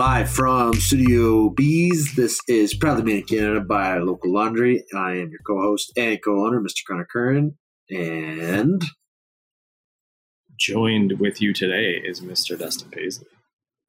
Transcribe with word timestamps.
Live 0.00 0.30
from 0.30 0.72
Studio 0.76 1.50
Bees, 1.50 2.14
this 2.14 2.40
is 2.48 2.72
proudly 2.72 3.02
made 3.02 3.16
in 3.16 3.24
Canada 3.24 3.60
by 3.60 3.98
Local 3.98 4.32
Laundry. 4.32 4.82
I 4.96 5.16
am 5.16 5.28
your 5.28 5.40
co-host 5.46 5.92
and 5.94 6.18
co-owner, 6.24 6.58
Mr. 6.58 6.86
Connor 6.88 7.06
Curran, 7.12 7.58
and 7.90 8.82
joined 10.58 11.20
with 11.20 11.42
you 11.42 11.52
today 11.52 12.00
is 12.02 12.22
Mr. 12.22 12.58
Dustin 12.58 12.88
Paisley. 12.88 13.26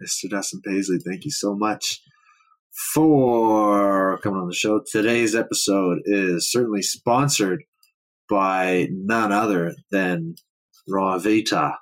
Mr. 0.04 0.30
Dustin 0.30 0.60
Paisley, 0.62 1.00
thank 1.00 1.24
you 1.24 1.32
so 1.32 1.56
much 1.56 2.02
for 2.94 4.18
coming 4.18 4.42
on 4.42 4.50
the 4.50 4.54
show. 4.54 4.82
Today's 4.92 5.34
episode 5.34 6.00
is 6.04 6.52
certainly 6.52 6.82
sponsored 6.82 7.64
by 8.30 8.90
none 8.92 9.32
other 9.32 9.76
than 9.92 10.36
Raw 10.90 11.18
Vita, 11.20 11.78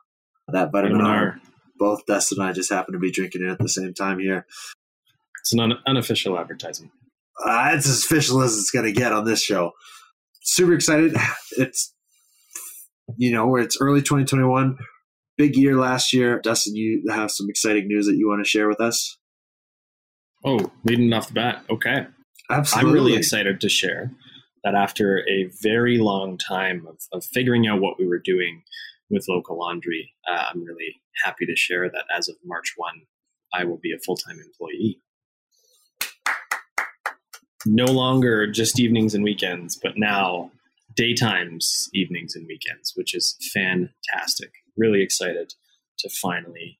that 0.50 0.72
vitamin 0.72 1.02
R. 1.02 1.42
Both 1.80 2.06
Dustin 2.06 2.40
and 2.40 2.50
I 2.50 2.54
just 2.54 2.70
happen 2.70 2.94
to 2.94 3.00
be 3.00 3.12
drinking 3.12 3.44
it 3.44 3.50
at 3.50 3.60
the 3.60 3.70
same 3.70 3.94
time 3.94 4.20
here. 4.20 4.46
It's 5.42 5.54
an 5.54 5.62
un- 5.62 5.80
unofficial 5.88 6.38
advertisement. 6.38 6.92
Uh, 7.44 7.72
it's 7.74 7.88
as 7.88 8.04
official 8.04 8.42
as 8.42 8.58
it's 8.58 8.70
going 8.70 8.86
to 8.86 8.92
get 8.92 9.14
on 9.14 9.26
this 9.26 9.42
show. 9.42 9.72
Super 10.42 10.74
excited. 10.74 11.16
It's, 11.58 11.94
you 13.18 13.34
know, 13.34 13.56
it's 13.56 13.78
early 13.82 14.02
2021, 14.02 14.78
big 15.38 15.58
year 15.58 15.76
last 15.76 16.14
year. 16.14 16.40
Dustin, 16.40 16.76
you 16.76 17.04
have 17.10 17.32
some 17.32 17.50
exciting 17.50 17.88
news 17.88 18.06
that 18.06 18.16
you 18.16 18.30
want 18.30 18.44
to 18.44 18.50
share 18.50 18.70
with 18.70 18.80
us? 18.80 19.18
Oh, 20.46 20.72
leading 20.84 21.12
off 21.12 21.28
the 21.28 21.34
bat. 21.34 21.64
Okay. 21.70 22.06
Absolutely. 22.50 22.90
I'm 22.90 22.94
really 22.94 23.16
excited 23.16 23.60
to 23.62 23.70
share 23.70 24.12
that 24.64 24.76
after 24.76 25.20
a 25.30 25.50
very 25.62 25.98
long 25.98 26.38
time 26.38 26.86
of, 26.88 26.98
of 27.12 27.24
figuring 27.26 27.68
out 27.68 27.82
what 27.82 28.00
we 28.00 28.08
were 28.08 28.22
doing 28.24 28.64
with 29.10 29.26
local 29.28 29.58
laundry, 29.58 30.14
uh, 30.32 30.46
I'm 30.50 30.64
really 30.64 31.02
happy 31.24 31.46
to 31.46 31.56
share 31.56 31.90
that 31.90 32.06
as 32.16 32.30
of 32.30 32.36
March 32.46 32.74
1, 32.78 33.02
I 33.54 33.64
will 33.66 33.78
be 33.78 33.92
a 33.92 34.00
full 34.00 34.16
time 34.16 34.40
employee. 34.40 35.02
No 37.66 37.86
longer 37.86 38.48
just 38.48 38.80
evenings 38.80 39.14
and 39.14 39.24
weekends, 39.24 39.78
but 39.82 39.94
now 39.98 40.52
daytimes, 40.96 41.90
evenings, 41.94 42.36
and 42.36 42.48
weekends, 42.48 42.94
which 42.96 43.14
is 43.14 43.36
fantastic. 43.54 44.52
Really 44.78 45.02
excited 45.02 45.54
to 46.00 46.10
finally 46.22 46.78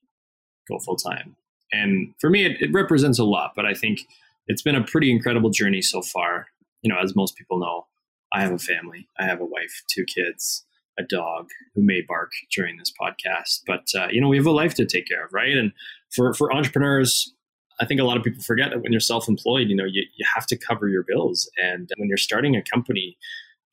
go 0.68 0.78
full 0.78 0.96
time. 0.96 1.36
And 1.72 2.14
for 2.18 2.30
me, 2.30 2.44
it, 2.44 2.60
it 2.60 2.72
represents 2.72 3.18
a 3.18 3.24
lot, 3.24 3.52
but 3.54 3.66
I 3.66 3.74
think 3.74 4.00
it's 4.46 4.62
been 4.62 4.74
a 4.74 4.82
pretty 4.84 5.10
incredible 5.10 5.50
journey 5.50 5.82
so 5.82 6.02
far. 6.02 6.46
You 6.82 6.92
know, 6.92 6.98
as 7.00 7.14
most 7.14 7.36
people 7.36 7.58
know, 7.58 7.86
I 8.32 8.42
have 8.42 8.52
a 8.52 8.58
family, 8.58 9.06
I 9.18 9.24
have 9.24 9.40
a 9.40 9.44
wife, 9.44 9.82
two 9.88 10.04
kids, 10.04 10.64
a 11.00 11.06
dog 11.06 11.48
who 11.74 11.82
may 11.82 12.00
bark 12.06 12.30
during 12.54 12.76
this 12.76 12.92
podcast, 13.00 13.62
but 13.66 13.86
uh, 13.98 14.08
you 14.10 14.20
know, 14.20 14.28
we 14.28 14.36
have 14.36 14.46
a 14.46 14.58
life 14.62 14.74
to 14.74 14.86
take 14.86 15.06
care 15.08 15.24
of, 15.24 15.32
right? 15.32 15.56
And 15.56 15.72
for 16.14 16.34
for 16.34 16.52
entrepreneurs, 16.52 17.12
I 17.80 17.86
think 17.86 18.00
a 18.00 18.04
lot 18.04 18.18
of 18.18 18.22
people 18.22 18.42
forget 18.42 18.70
that 18.70 18.82
when 18.82 18.92
you're 18.92 19.00
self-employed, 19.00 19.68
you 19.68 19.76
know, 19.76 19.86
you, 19.86 20.02
you 20.16 20.26
have 20.34 20.46
to 20.46 20.56
cover 20.56 20.88
your 20.88 21.04
bills. 21.12 21.50
And 21.56 21.88
when 21.96 22.08
you're 22.08 22.18
starting 22.28 22.54
a 22.54 22.62
company, 22.62 23.16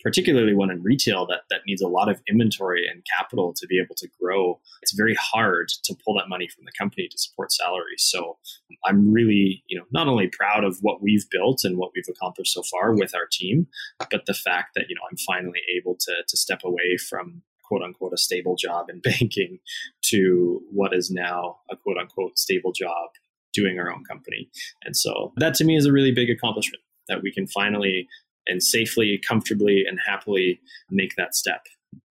particularly 0.02 0.53
one 0.53 0.72
in 0.72 0.84
retail 0.84 1.26
that, 1.28 1.42
that 1.50 1.62
needs 1.66 1.81
a 1.81 1.88
lot 1.88 2.09
of 2.09 2.22
inventory 2.30 2.88
and 2.88 3.03
capital 3.17 3.53
to 3.53 3.67
be 3.67 3.80
able 3.80 3.95
to 3.95 4.08
grow, 4.22 4.59
it's 4.81 4.94
very 4.94 5.16
hard 5.16 5.70
to 5.84 5.95
pull 6.06 6.16
that 6.16 6.30
money 6.30 6.48
from 6.48 6.66
the 6.66 6.72
company 6.78 7.08
to 7.08 7.17
support 7.17 7.52
salaries. 7.52 8.04
So 8.04 8.38
I'm 8.86 9.12
really, 9.12 9.64
you 9.67 9.78
know, 9.78 9.86
not 9.92 10.08
only 10.08 10.28
proud 10.28 10.64
of 10.64 10.78
what 10.81 11.02
we've 11.02 11.30
built 11.30 11.64
and 11.64 11.78
what 11.78 11.92
we've 11.95 12.08
accomplished 12.09 12.54
so 12.54 12.64
far 12.64 12.94
with 12.94 13.16
our 13.16 13.28
team, 13.31 13.67
but 14.12 14.26
the 14.26 14.34
fact 14.34 14.72
that, 14.76 14.86
you 14.89 14.95
know, 14.95 15.02
I'm 15.09 15.17
finally 15.17 15.62
able 15.78 15.95
to, 16.00 16.14
to 16.28 16.38
step 16.38 16.61
away 16.64 16.98
from 16.98 17.42
quote 17.64 17.82
unquote 17.82 18.14
a 18.14 18.17
stable 18.17 18.56
job 18.56 18.89
in 18.89 19.00
banking 19.04 19.60
to 20.05 20.61
what 20.71 20.94
is 20.94 21.11
now 21.11 21.58
a 21.70 21.76
quote 21.76 21.98
unquote 21.98 22.38
stable 22.38 22.71
job 22.71 23.10
doing 23.54 23.80
our 23.80 23.92
own 23.92 24.04
company. 24.04 24.50
And 24.83 24.95
so 24.95 25.33
that 25.38 25.55
to 25.55 25.66
me 25.66 25.76
is 25.76 25.86
a 25.86 25.92
really 25.92 26.11
big 26.11 26.30
accomplishment 26.30 26.83
that 27.08 27.23
we 27.23 27.32
can 27.32 27.48
finally 27.48 28.08
and 28.47 28.63
safely, 28.63 29.19
comfortably, 29.27 29.83
and 29.87 29.99
happily 30.05 30.61
make 30.89 31.15
that 31.17 31.35
step. 31.35 31.61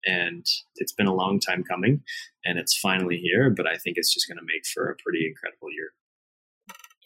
And 0.06 0.44
it's 0.76 0.92
been 0.92 1.06
a 1.06 1.14
long 1.14 1.40
time 1.40 1.64
coming, 1.64 2.02
and 2.44 2.58
it's 2.58 2.78
finally 2.78 3.16
here. 3.16 3.50
But 3.50 3.66
I 3.66 3.76
think 3.76 3.96
it's 3.96 4.12
just 4.12 4.28
going 4.28 4.38
to 4.38 4.44
make 4.44 4.66
for 4.66 4.90
a 4.90 4.96
pretty 5.02 5.26
incredible 5.26 5.72
year. 5.72 5.92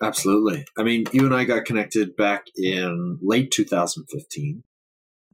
Absolutely. 0.03 0.65
I 0.77 0.85
mean, 0.85 1.05
you 1.13 1.25
and 1.25 1.35
I 1.35 1.45
got 1.45 1.65
connected 1.65 2.17
back 2.17 2.47
in 2.57 3.19
late 3.21 3.51
2015, 3.51 4.63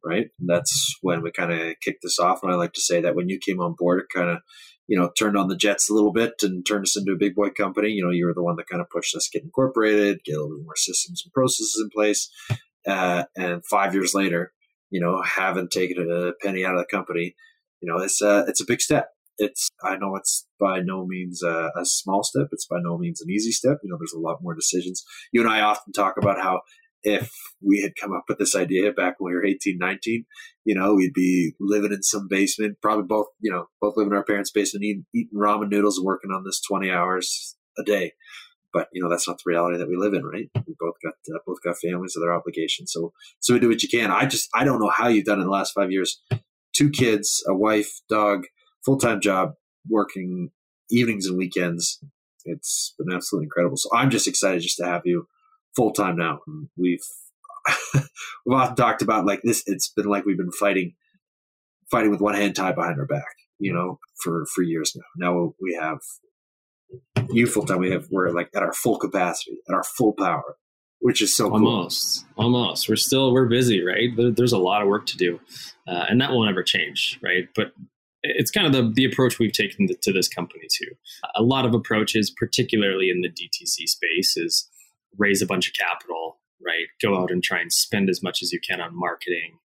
right? 0.02 0.28
That's 0.38 0.96
when 1.02 1.22
we 1.22 1.30
kind 1.32 1.52
of 1.52 1.74
kicked 1.82 2.02
this 2.02 2.18
off. 2.18 2.42
And 2.42 2.50
I 2.50 2.54
like 2.56 2.72
to 2.74 2.80
say 2.80 3.02
that 3.02 3.14
when 3.14 3.28
you 3.28 3.38
came 3.38 3.60
on 3.60 3.74
board, 3.78 4.00
it 4.00 4.06
kind 4.14 4.30
of, 4.30 4.38
you 4.86 4.98
know, 4.98 5.10
turned 5.18 5.36
on 5.36 5.48
the 5.48 5.56
jets 5.56 5.90
a 5.90 5.94
little 5.94 6.12
bit 6.12 6.34
and 6.42 6.64
turned 6.66 6.84
us 6.84 6.96
into 6.96 7.12
a 7.12 7.18
big 7.18 7.34
boy 7.34 7.50
company. 7.50 7.90
You 7.90 8.04
know, 8.04 8.10
you 8.10 8.24
were 8.26 8.34
the 8.34 8.42
one 8.42 8.56
that 8.56 8.68
kind 8.68 8.80
of 8.80 8.88
pushed 8.88 9.14
us 9.14 9.28
get 9.30 9.42
incorporated, 9.42 10.24
get 10.24 10.36
a 10.36 10.40
little 10.40 10.56
bit 10.56 10.64
more 10.64 10.76
systems 10.76 11.22
and 11.24 11.32
processes 11.32 11.80
in 11.82 11.90
place. 11.90 12.30
Uh, 12.86 13.24
and 13.36 13.64
five 13.66 13.94
years 13.94 14.14
later, 14.14 14.52
you 14.90 15.00
know, 15.00 15.22
haven't 15.22 15.70
taken 15.70 16.10
a 16.10 16.32
penny 16.44 16.64
out 16.64 16.74
of 16.74 16.80
the 16.80 16.96
company. 16.96 17.34
You 17.80 17.92
know, 17.92 18.02
it's 18.02 18.20
a 18.22 18.44
it's 18.48 18.60
a 18.60 18.66
big 18.66 18.80
step. 18.80 19.08
It's 19.38 19.68
I 19.82 19.96
know 19.96 20.16
it's 20.16 20.46
by 20.60 20.80
no 20.80 21.06
means 21.06 21.42
a, 21.42 21.70
a 21.76 21.84
small 21.84 22.22
step. 22.22 22.48
It's 22.52 22.66
by 22.66 22.78
no 22.80 22.98
means 22.98 23.20
an 23.20 23.30
easy 23.30 23.50
step. 23.50 23.78
You 23.82 23.90
know, 23.90 23.96
there's 23.98 24.14
a 24.14 24.20
lot 24.20 24.38
more 24.42 24.54
decisions. 24.54 25.02
You 25.32 25.40
and 25.40 25.50
I 25.50 25.60
often 25.60 25.92
talk 25.92 26.14
about 26.16 26.40
how 26.40 26.60
if 27.02 27.30
we 27.60 27.82
had 27.82 27.96
come 28.00 28.12
up 28.12 28.24
with 28.28 28.38
this 28.38 28.56
idea 28.56 28.92
back 28.92 29.16
when 29.18 29.32
we 29.32 29.36
were 29.36 29.44
18, 29.44 29.76
19, 29.78 30.24
you 30.64 30.74
know, 30.74 30.94
we'd 30.94 31.12
be 31.12 31.52
living 31.60 31.92
in 31.92 32.02
some 32.02 32.28
basement, 32.28 32.78
probably 32.80 33.04
both, 33.06 33.26
you 33.40 33.50
know, 33.50 33.66
both 33.80 33.94
living 33.98 34.12
in 34.12 34.16
our 34.16 34.24
parents' 34.24 34.50
basement, 34.50 34.84
eating, 34.84 35.04
eating 35.14 35.38
ramen 35.38 35.68
noodles 35.68 36.00
working 36.02 36.30
on 36.30 36.44
this 36.44 36.62
20 36.66 36.90
hours 36.90 37.56
a 37.78 37.82
day 37.82 38.12
but 38.74 38.88
you 38.92 39.00
know 39.00 39.08
that's 39.08 39.26
not 39.28 39.38
the 39.38 39.48
reality 39.50 39.78
that 39.78 39.88
we 39.88 39.96
live 39.96 40.12
in, 40.12 40.24
right? 40.24 40.50
We 40.66 40.74
both 40.78 40.96
got 41.02 41.14
uh, 41.32 41.38
both 41.46 41.62
got 41.62 41.78
families, 41.78 42.16
other 42.16 42.34
obligations, 42.34 42.92
so 42.92 43.12
so 43.38 43.54
we 43.54 43.60
do 43.60 43.68
what 43.68 43.82
you 43.82 43.88
can. 43.88 44.10
I 44.10 44.26
just 44.26 44.48
I 44.52 44.64
don't 44.64 44.80
know 44.80 44.90
how 44.94 45.08
you've 45.08 45.24
done 45.24 45.38
in 45.38 45.46
the 45.46 45.52
last 45.52 45.72
five 45.72 45.92
years. 45.92 46.20
Two 46.74 46.90
kids, 46.90 47.42
a 47.48 47.54
wife, 47.54 48.00
dog, 48.10 48.46
full 48.84 48.98
time 48.98 49.20
job, 49.20 49.54
working 49.88 50.50
evenings 50.90 51.26
and 51.26 51.38
weekends. 51.38 52.02
It's 52.44 52.94
been 52.98 53.14
absolutely 53.14 53.46
incredible. 53.46 53.76
So 53.76 53.88
I'm 53.94 54.10
just 54.10 54.26
excited 54.28 54.60
just 54.60 54.76
to 54.78 54.84
have 54.84 55.02
you 55.04 55.28
full 55.76 55.92
time 55.92 56.16
now. 56.16 56.40
We've 56.76 56.98
we've 57.94 58.58
often 58.58 58.76
talked 58.76 59.02
about 59.02 59.24
like 59.24 59.42
this. 59.42 59.62
It's 59.66 59.88
been 59.88 60.06
like 60.06 60.26
we've 60.26 60.36
been 60.36 60.50
fighting 60.50 60.94
fighting 61.90 62.10
with 62.10 62.20
one 62.20 62.34
hand 62.34 62.56
tied 62.56 62.74
behind 62.74 62.98
our 62.98 63.06
back, 63.06 63.36
you 63.60 63.72
know, 63.72 64.00
for 64.20 64.46
for 64.52 64.62
years 64.62 64.96
now. 64.96 65.28
Now 65.28 65.54
we 65.62 65.74
have 65.80 65.98
you 67.30 67.46
full 67.46 67.64
time, 67.64 67.78
we 67.78 67.90
have 67.90 68.08
we're 68.10 68.30
like 68.30 68.50
at 68.54 68.62
our 68.62 68.72
full 68.72 68.98
capacity, 68.98 69.58
at 69.68 69.74
our 69.74 69.84
full 69.84 70.12
power, 70.12 70.56
which 71.00 71.22
is 71.22 71.34
so 71.34 71.50
almost, 71.50 72.24
cool. 72.34 72.44
almost. 72.44 72.88
We're 72.88 72.96
still 72.96 73.32
we're 73.32 73.48
busy, 73.48 73.84
right? 73.84 74.10
there's 74.16 74.52
a 74.52 74.58
lot 74.58 74.82
of 74.82 74.88
work 74.88 75.06
to 75.06 75.16
do, 75.16 75.40
uh, 75.88 76.04
and 76.08 76.20
that 76.20 76.30
will 76.30 76.44
never 76.44 76.62
change, 76.62 77.18
right? 77.22 77.48
But 77.54 77.72
it's 78.24 78.50
kind 78.50 78.66
of 78.66 78.72
the, 78.72 78.90
the 78.94 79.04
approach 79.04 79.38
we've 79.38 79.52
taken 79.52 79.86
to, 79.86 79.94
to 80.02 80.12
this 80.12 80.28
company 80.28 80.64
too. 80.72 80.90
A 81.34 81.42
lot 81.42 81.66
of 81.66 81.74
approaches, 81.74 82.30
particularly 82.30 83.10
in 83.10 83.20
the 83.20 83.28
DTC 83.28 83.86
space, 83.86 84.36
is 84.36 84.68
raise 85.18 85.42
a 85.42 85.46
bunch 85.46 85.68
of 85.68 85.74
capital, 85.74 86.38
right? 86.64 86.86
Go 87.02 87.20
out 87.20 87.30
and 87.30 87.42
try 87.42 87.60
and 87.60 87.72
spend 87.72 88.08
as 88.08 88.22
much 88.22 88.42
as 88.42 88.52
you 88.52 88.60
can 88.66 88.80
on 88.80 88.98
marketing, 88.98 89.58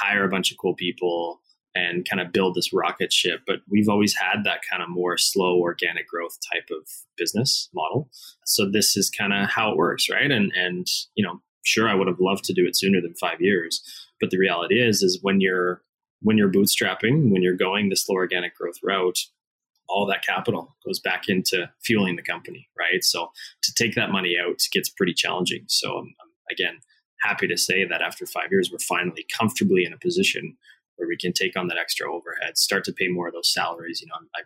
hire 0.00 0.24
a 0.24 0.28
bunch 0.28 0.52
of 0.52 0.58
cool 0.58 0.74
people, 0.74 1.40
and 1.74 2.08
kind 2.08 2.20
of 2.20 2.32
build 2.32 2.54
this 2.54 2.72
rocket 2.72 3.12
ship. 3.12 3.40
But 3.46 3.60
we've 3.68 3.88
always 3.88 4.14
had 4.14 4.44
that 4.44 4.60
kind 4.70 4.82
of 4.82 4.88
more 4.88 5.18
slow 5.18 5.58
organic 5.58 6.08
growth 6.08 6.38
type 6.52 6.68
of 6.70 6.88
business 7.16 7.68
model. 7.74 8.08
So 8.46 8.70
this 8.70 8.96
is 8.96 9.10
kind 9.10 9.32
of 9.32 9.50
how 9.50 9.70
it 9.72 9.76
works, 9.76 10.08
right? 10.08 10.30
And 10.30 10.52
and 10.54 10.86
you 11.14 11.24
know, 11.24 11.40
sure, 11.64 11.88
I 11.88 11.94
would 11.94 12.08
have 12.08 12.20
loved 12.20 12.44
to 12.44 12.54
do 12.54 12.66
it 12.66 12.76
sooner 12.76 13.00
than 13.00 13.14
five 13.14 13.40
years, 13.40 13.82
but 14.20 14.30
the 14.30 14.38
reality 14.38 14.80
is, 14.80 15.02
is 15.02 15.18
when 15.22 15.40
you're 15.40 15.82
when 16.22 16.38
you're 16.38 16.52
bootstrapping, 16.52 17.30
when 17.30 17.42
you're 17.42 17.56
going 17.56 17.88
the 17.88 17.96
slow 17.96 18.14
organic 18.14 18.56
growth 18.56 18.78
route, 18.82 19.18
all 19.88 20.06
that 20.06 20.24
capital 20.24 20.74
goes 20.86 20.98
back 20.98 21.28
into 21.28 21.70
fueling 21.82 22.16
the 22.16 22.22
company, 22.22 22.68
right? 22.78 23.04
So 23.04 23.30
to 23.62 23.74
take 23.74 23.94
that 23.96 24.10
money 24.10 24.36
out 24.42 24.60
gets 24.72 24.88
pretty 24.88 25.12
challenging. 25.12 25.64
So 25.66 25.98
I'm, 25.98 26.14
I'm 26.20 26.30
again 26.50 26.78
happy 27.20 27.48
to 27.48 27.56
say 27.56 27.84
that 27.84 28.02
after 28.02 28.26
five 28.26 28.50
years, 28.50 28.70
we're 28.70 28.78
finally 28.78 29.26
comfortably 29.36 29.84
in 29.84 29.92
a 29.92 29.98
position 29.98 30.56
where 30.96 31.08
we 31.08 31.16
can 31.16 31.32
take 31.32 31.56
on 31.56 31.68
that 31.68 31.78
extra 31.78 32.12
overhead, 32.12 32.56
start 32.56 32.84
to 32.84 32.92
pay 32.92 33.08
more 33.08 33.28
of 33.28 33.34
those 33.34 33.52
salaries. 33.52 34.00
You 34.00 34.08
know, 34.08 34.14
I, 34.36 34.42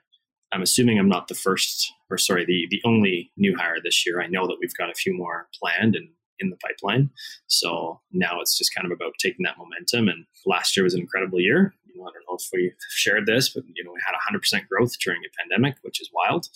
I'm 0.53 0.63
assuming 0.63 0.99
I'm 0.99 1.09
not 1.09 1.29
the 1.29 1.35
first, 1.35 1.93
or 2.11 2.19
sorry, 2.19 2.45
the 2.45 2.67
the 2.71 2.83
only 2.85 3.31
new 3.37 3.57
hire 3.57 3.77
this 3.83 4.07
year. 4.07 4.21
I 4.21 4.27
know 4.27 4.47
that 4.47 4.57
we've 4.61 4.77
got 4.77 4.91
a 4.91 4.95
few 4.95 5.15
more 5.17 5.49
planned 5.61 5.95
and 5.95 6.09
in 6.41 6.51
the 6.51 6.57
pipeline. 6.57 7.11
So 7.47 8.01
now 8.13 8.41
it's 8.41 8.57
just 8.57 8.75
kind 8.75 8.87
of 8.87 8.93
about 8.93 9.15
taking 9.19 9.45
that 9.45 9.59
momentum. 9.59 10.09
And 10.09 10.25
last 10.47 10.77
year 10.77 10.85
was 10.85 10.95
an 10.95 11.01
incredible 11.01 11.41
year. 11.41 11.75
You 11.87 12.01
know, 12.01 12.07
I 12.07 12.13
don't 12.13 12.25
know 12.29 12.37
if 12.39 12.49
we 12.53 12.73
shared 12.91 13.27
this, 13.27 13.49
but 13.49 13.65
you 13.75 13.85
know, 13.85 13.93
we 13.93 14.01
had 14.07 14.15
100% 14.15 14.69
growth 14.69 14.99
during 15.01 15.21
a 15.25 15.43
pandemic, 15.43 15.77
which 15.83 16.01
is 16.01 16.11
wild. 16.13 16.49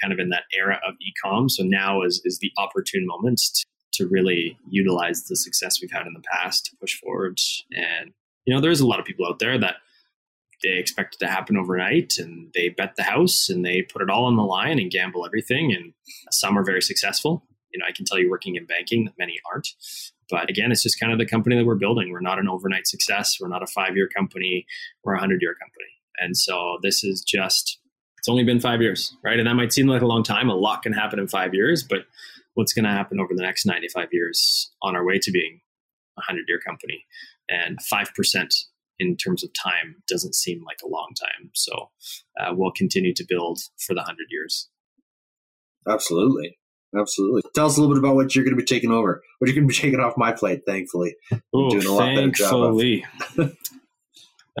kind 0.00 0.12
of 0.12 0.18
in 0.18 0.28
that 0.30 0.44
era 0.56 0.80
of 0.86 0.94
e-com. 1.00 1.48
So 1.48 1.62
now 1.62 2.02
is 2.02 2.20
is 2.24 2.38
the 2.38 2.52
opportune 2.58 3.06
moment 3.06 3.40
to, 3.54 3.64
to 3.94 4.08
really 4.08 4.58
utilize 4.68 5.24
the 5.24 5.36
success 5.36 5.80
we've 5.80 5.92
had 5.92 6.06
in 6.06 6.14
the 6.14 6.22
past 6.32 6.66
to 6.66 6.76
push 6.80 6.98
forward 6.98 7.38
and 7.72 8.12
you 8.44 8.54
know, 8.54 8.60
there's 8.60 8.80
a 8.80 8.86
lot 8.86 9.00
of 9.00 9.06
people 9.06 9.26
out 9.26 9.38
there 9.38 9.58
that 9.58 9.76
they 10.62 10.78
expect 10.78 11.14
it 11.14 11.18
to 11.18 11.26
happen 11.26 11.56
overnight 11.56 12.14
and 12.18 12.50
they 12.54 12.68
bet 12.70 12.96
the 12.96 13.02
house 13.02 13.48
and 13.48 13.64
they 13.64 13.82
put 13.82 14.02
it 14.02 14.10
all 14.10 14.24
on 14.24 14.36
the 14.36 14.42
line 14.42 14.78
and 14.78 14.90
gamble 14.90 15.26
everything. 15.26 15.72
And 15.72 15.92
some 16.30 16.58
are 16.58 16.64
very 16.64 16.80
successful 16.80 17.46
you 17.74 17.80
know, 17.80 17.86
I 17.88 17.92
can 17.92 18.04
tell 18.04 18.18
you 18.18 18.30
working 18.30 18.54
in 18.56 18.64
banking 18.64 19.04
that 19.04 19.18
many 19.18 19.34
aren't. 19.52 19.68
But 20.30 20.48
again, 20.48 20.72
it's 20.72 20.82
just 20.82 20.98
kind 20.98 21.12
of 21.12 21.18
the 21.18 21.26
company 21.26 21.56
that 21.56 21.66
we're 21.66 21.74
building. 21.74 22.10
We're 22.10 22.20
not 22.20 22.38
an 22.38 22.48
overnight 22.48 22.86
success. 22.86 23.36
We're 23.40 23.48
not 23.48 23.62
a 23.62 23.66
five 23.66 23.96
year 23.96 24.08
company. 24.08 24.64
We're 25.02 25.14
a 25.14 25.20
hundred 25.20 25.42
year 25.42 25.54
company. 25.54 25.90
And 26.18 26.36
so 26.36 26.78
this 26.82 27.04
is 27.04 27.20
just, 27.20 27.78
it's 28.16 28.28
only 28.28 28.44
been 28.44 28.60
five 28.60 28.80
years, 28.80 29.14
right? 29.22 29.38
And 29.38 29.46
that 29.46 29.54
might 29.54 29.72
seem 29.72 29.88
like 29.88 30.02
a 30.02 30.06
long 30.06 30.22
time. 30.22 30.48
A 30.48 30.54
lot 30.54 30.82
can 30.82 30.92
happen 30.92 31.18
in 31.18 31.28
five 31.28 31.52
years, 31.52 31.82
but 31.82 32.06
what's 32.54 32.72
going 32.72 32.84
to 32.84 32.90
happen 32.90 33.20
over 33.20 33.34
the 33.34 33.42
next 33.42 33.66
95 33.66 34.08
years 34.12 34.70
on 34.80 34.94
our 34.94 35.04
way 35.04 35.18
to 35.18 35.30
being 35.32 35.60
a 36.16 36.22
hundred 36.22 36.44
year 36.48 36.60
company? 36.64 37.04
And 37.48 37.78
5% 37.92 38.46
in 38.98 39.16
terms 39.16 39.44
of 39.44 39.50
time 39.52 39.96
doesn't 40.08 40.34
seem 40.34 40.62
like 40.64 40.78
a 40.84 40.88
long 40.88 41.12
time. 41.18 41.50
So 41.54 41.90
uh, 42.40 42.52
we'll 42.54 42.72
continue 42.72 43.14
to 43.14 43.24
build 43.28 43.60
for 43.78 43.94
the 43.94 44.00
100 44.00 44.26
years. 44.30 44.68
Absolutely. 45.88 46.58
Absolutely. 46.96 47.42
Tell 47.54 47.66
us 47.66 47.76
a 47.76 47.80
little 47.80 47.94
bit 47.94 47.98
about 47.98 48.14
what 48.14 48.34
you're 48.34 48.44
going 48.44 48.56
to 48.56 48.60
be 48.60 48.64
taking 48.64 48.92
over. 48.92 49.22
What 49.38 49.48
you're 49.48 49.56
going 49.56 49.68
to 49.68 49.74
be 49.74 49.80
taking 49.80 50.00
off 50.00 50.16
my 50.16 50.32
plate, 50.32 50.62
thankfully. 50.66 51.16
Ooh, 51.56 51.70
doing 51.70 51.86
a 51.86 51.92
lot 51.92 52.14
thankfully. 52.14 53.04
better 53.36 53.48
job 53.48 53.56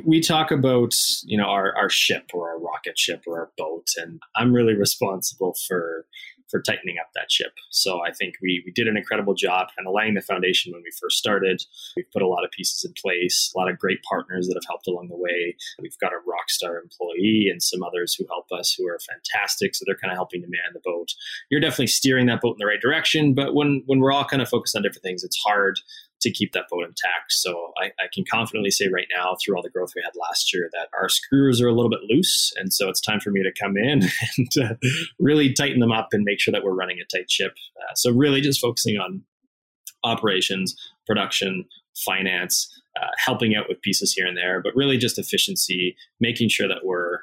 we 0.04 0.20
talk 0.20 0.50
about, 0.50 0.94
you 1.24 1.38
know, 1.38 1.44
our, 1.44 1.74
our 1.76 1.88
ship 1.88 2.30
or 2.34 2.50
our 2.50 2.58
rocket 2.58 2.98
ship 2.98 3.22
or 3.26 3.40
our 3.40 3.50
boat, 3.56 3.86
and 3.96 4.20
I'm 4.36 4.52
really 4.52 4.74
responsible 4.74 5.54
for 5.68 6.06
for 6.50 6.60
tightening 6.60 6.96
up 7.00 7.08
that 7.14 7.30
ship. 7.30 7.52
So 7.70 8.00
I 8.04 8.12
think 8.12 8.34
we, 8.42 8.62
we 8.64 8.72
did 8.72 8.88
an 8.88 8.96
incredible 8.96 9.34
job 9.34 9.68
of 9.78 9.92
laying 9.92 10.14
the 10.14 10.20
foundation 10.20 10.72
when 10.72 10.82
we 10.82 10.90
first 11.00 11.18
started. 11.18 11.62
We've 11.96 12.10
put 12.12 12.22
a 12.22 12.28
lot 12.28 12.44
of 12.44 12.50
pieces 12.50 12.84
in 12.84 12.94
place, 13.00 13.52
a 13.54 13.58
lot 13.58 13.70
of 13.70 13.78
great 13.78 14.02
partners 14.02 14.46
that 14.48 14.54
have 14.54 14.66
helped 14.66 14.86
along 14.86 15.08
the 15.08 15.16
way. 15.16 15.56
We've 15.80 15.98
got 15.98 16.12
a 16.12 16.22
rock 16.26 16.48
star 16.48 16.78
employee 16.78 17.48
and 17.50 17.62
some 17.62 17.82
others 17.82 18.14
who 18.14 18.26
help 18.28 18.46
us 18.52 18.74
who 18.76 18.86
are 18.86 18.98
fantastic. 18.98 19.74
So 19.74 19.84
they're 19.86 19.96
kind 19.96 20.12
of 20.12 20.16
helping 20.16 20.42
to 20.42 20.48
man 20.48 20.72
the 20.72 20.80
boat. 20.84 21.12
You're 21.50 21.60
definitely 21.60 21.88
steering 21.88 22.26
that 22.26 22.40
boat 22.40 22.56
in 22.56 22.58
the 22.58 22.66
right 22.66 22.80
direction. 22.80 23.34
But 23.34 23.54
when, 23.54 23.82
when 23.86 24.00
we're 24.00 24.12
all 24.12 24.24
kind 24.24 24.42
of 24.42 24.48
focused 24.48 24.76
on 24.76 24.82
different 24.82 25.02
things, 25.02 25.24
it's 25.24 25.40
hard 25.44 25.78
to 26.24 26.32
keep 26.32 26.52
that 26.52 26.64
boat 26.70 26.82
intact. 26.82 27.30
So 27.30 27.72
I, 27.80 27.86
I, 27.86 28.08
can 28.12 28.24
confidently 28.30 28.70
say 28.70 28.88
right 28.88 29.06
now, 29.14 29.36
through 29.42 29.56
all 29.56 29.62
the 29.62 29.70
growth 29.70 29.92
we 29.94 30.02
had 30.02 30.18
last 30.18 30.52
year, 30.52 30.68
that 30.72 30.88
our 30.98 31.08
screws 31.08 31.60
are 31.60 31.68
a 31.68 31.72
little 31.72 31.90
bit 31.90 32.00
loose, 32.08 32.52
and 32.56 32.72
so 32.72 32.88
it's 32.88 33.00
time 33.00 33.20
for 33.20 33.30
me 33.30 33.42
to 33.42 33.52
come 33.58 33.76
in 33.76 34.02
and 34.36 34.64
uh, 34.64 34.74
really 35.18 35.52
tighten 35.52 35.80
them 35.80 35.92
up 35.92 36.08
and 36.12 36.24
make 36.24 36.40
sure 36.40 36.52
that 36.52 36.64
we're 36.64 36.74
running 36.74 36.98
a 36.98 37.16
tight 37.16 37.30
ship. 37.30 37.54
Uh, 37.76 37.94
so 37.94 38.10
really, 38.10 38.40
just 38.40 38.60
focusing 38.60 38.96
on 38.96 39.22
operations, 40.02 40.74
production, 41.06 41.64
finance, 41.96 42.68
uh, 43.00 43.10
helping 43.24 43.54
out 43.54 43.68
with 43.68 43.80
pieces 43.82 44.12
here 44.12 44.26
and 44.26 44.36
there, 44.36 44.60
but 44.62 44.74
really 44.74 44.98
just 44.98 45.18
efficiency, 45.18 45.96
making 46.20 46.48
sure 46.48 46.68
that 46.68 46.84
we're 46.84 47.20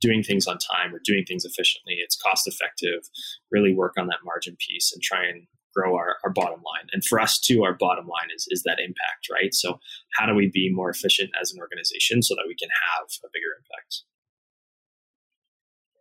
doing 0.00 0.22
things 0.22 0.46
on 0.46 0.58
time, 0.58 0.92
we're 0.92 1.00
doing 1.04 1.24
things 1.24 1.44
efficiently, 1.44 1.96
it's 1.98 2.16
cost 2.16 2.46
effective, 2.46 3.08
really 3.50 3.74
work 3.74 3.94
on 3.98 4.06
that 4.06 4.18
margin 4.24 4.56
piece 4.58 4.92
and 4.92 5.02
try 5.02 5.24
and 5.24 5.46
grow 5.74 5.96
our, 5.96 6.16
our 6.24 6.30
bottom 6.30 6.60
line. 6.60 6.88
And 6.92 7.04
for 7.04 7.20
us 7.20 7.38
too, 7.38 7.64
our 7.64 7.74
bottom 7.74 8.06
line 8.06 8.28
is, 8.34 8.46
is 8.50 8.62
that 8.64 8.78
impact, 8.78 9.28
right? 9.30 9.54
So 9.54 9.78
how 10.16 10.26
do 10.26 10.34
we 10.34 10.50
be 10.52 10.70
more 10.72 10.90
efficient 10.90 11.30
as 11.40 11.52
an 11.52 11.60
organization 11.60 12.22
so 12.22 12.34
that 12.34 12.44
we 12.46 12.54
can 12.54 12.68
have 12.70 13.06
a 13.24 13.28
bigger 13.32 13.52
impact? 13.58 14.02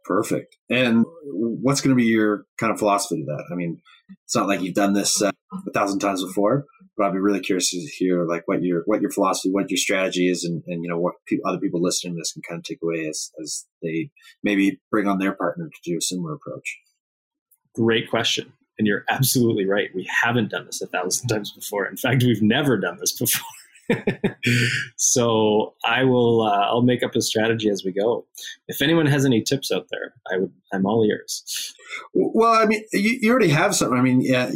Perfect. 0.06 0.58
And 0.70 1.06
what's 1.24 1.82
going 1.82 1.96
to 1.96 2.02
be 2.02 2.10
your 2.10 2.46
kind 2.60 2.74
of 2.74 2.80
philosophy 2.80 3.22
to 3.22 3.26
that? 3.26 3.46
I 3.52 3.56
mean, 3.56 3.82
it's 4.26 4.36
not 4.36 4.48
like 4.48 4.62
you've 4.62 4.76
done 4.76 4.94
this 4.94 5.22
uh, 5.22 5.32
a 5.54 5.72
thousand 5.72 6.00
times 6.00 6.24
before, 6.24 6.66
but 6.98 7.06
I'd 7.06 7.14
be 7.14 7.20
really 7.20 7.40
curious 7.40 7.70
to 7.70 7.78
hear 7.78 8.26
like 8.26 8.44
what 8.46 8.62
your 8.62 8.84
what 8.86 9.02
your 9.02 9.12
philosophy, 9.12 9.50
what 9.50 9.70
your 9.70 9.78
strategy 9.78 10.30
is, 10.30 10.44
and, 10.44 10.62
and 10.68 10.84
you 10.84 10.90
know 10.90 11.00
what 11.00 11.16
pe- 11.28 11.38
other 11.46 11.58
people 11.58 11.82
listening 11.82 12.16
to 12.16 12.20
this 12.20 12.34
can 12.34 12.42
kind 12.42 12.60
of 12.60 12.66
take 12.66 12.80
away 12.84 13.08
as 13.08 13.32
as 13.42 13.66
they 13.82 14.12
maybe 14.44 14.82
bring 14.92 15.08
on 15.08 15.20
their 15.20 15.34
partner 15.34 15.70
to 15.70 15.90
do 15.90 15.98
a 15.98 16.02
similar 16.02 16.34
approach. 16.34 16.80
Great 17.74 18.10
question. 18.10 18.54
And 18.78 18.88
you're 18.88 19.04
absolutely 19.10 19.66
right. 19.66 19.90
We 19.94 20.10
haven't 20.24 20.50
done 20.50 20.66
this 20.66 20.82
a 20.82 20.88
thousand 20.88 21.28
times 21.28 21.52
before. 21.52 21.86
In 21.86 21.98
fact, 21.98 22.24
we've 22.24 22.42
never 22.42 22.78
done 22.78 22.98
this 23.00 23.12
before. 23.18 23.46
so 24.98 25.76
I 25.84 26.04
will. 26.04 26.42
Uh, 26.42 26.68
I'll 26.68 26.82
make 26.82 27.04
up 27.04 27.16
a 27.16 27.22
strategy 27.22 27.70
as 27.70 27.84
we 27.84 27.92
go. 27.92 28.26
If 28.68 28.82
anyone 28.82 29.06
has 29.06 29.26
any 29.26 29.42
tips 29.42 29.72
out 29.72 29.88
there, 29.92 30.14
I 30.32 30.38
would. 30.38 30.52
I'm 30.74 30.86
all 30.86 31.06
ears. 31.06 31.74
Well, 32.14 32.54
I 32.54 32.66
mean, 32.66 32.84
you, 32.94 33.20
you 33.22 33.32
already 33.32 33.50
have 33.50 33.76
some. 33.76 33.94
I 33.94 34.02
mean, 34.02 34.22
yeah, 34.22 34.52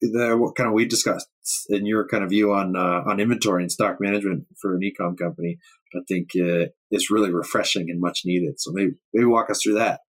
the 0.00 0.36
what 0.36 0.54
kind 0.54 0.68
of 0.68 0.74
we 0.74 0.86
discussed 0.86 1.28
in 1.68 1.86
your 1.86 2.06
kind 2.06 2.22
of 2.22 2.30
view 2.30 2.52
on 2.52 2.76
uh, 2.76 3.02
on 3.06 3.20
inventory 3.20 3.62
and 3.62 3.72
stock 3.72 4.00
management 4.00 4.46
for 4.60 4.74
an 4.74 4.80
ecom 4.80 5.18
company. 5.18 5.58
I 5.94 6.00
think 6.06 6.30
uh, 6.36 6.70
it's 6.90 7.10
really 7.10 7.32
refreshing 7.32 7.90
and 7.90 8.00
much 8.00 8.22
needed. 8.24 8.60
So 8.60 8.70
maybe 8.72 8.92
maybe 9.12 9.26
walk 9.26 9.50
us 9.50 9.60
through 9.62 9.74
that. 9.74 10.00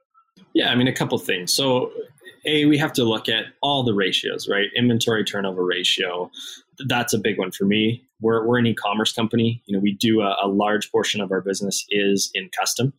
Yeah, 0.53 0.71
I 0.71 0.75
mean, 0.75 0.87
a 0.87 0.93
couple 0.93 1.17
things. 1.17 1.53
So 1.53 1.91
a 2.45 2.65
we 2.65 2.77
have 2.77 2.93
to 2.93 3.03
look 3.03 3.29
at 3.29 3.45
all 3.61 3.83
the 3.83 3.93
ratios 3.93 4.47
right? 4.49 4.69
Inventory 4.75 5.23
turnover 5.23 5.65
ratio. 5.65 6.31
That's 6.87 7.13
a 7.13 7.19
big 7.19 7.37
one 7.37 7.51
for 7.51 7.65
me. 7.65 8.05
We're, 8.21 8.45
we're 8.45 8.57
an 8.57 8.67
e-commerce 8.67 9.13
company. 9.13 9.61
You 9.65 9.75
know 9.75 9.81
we 9.81 9.93
do 9.93 10.21
a, 10.21 10.35
a, 10.43 10.47
large 10.47 10.91
portion 10.91 11.21
of 11.21 11.31
our 11.31 11.41
business 11.41 11.85
is 11.89 12.31
in 12.33 12.49
custom 12.57 12.93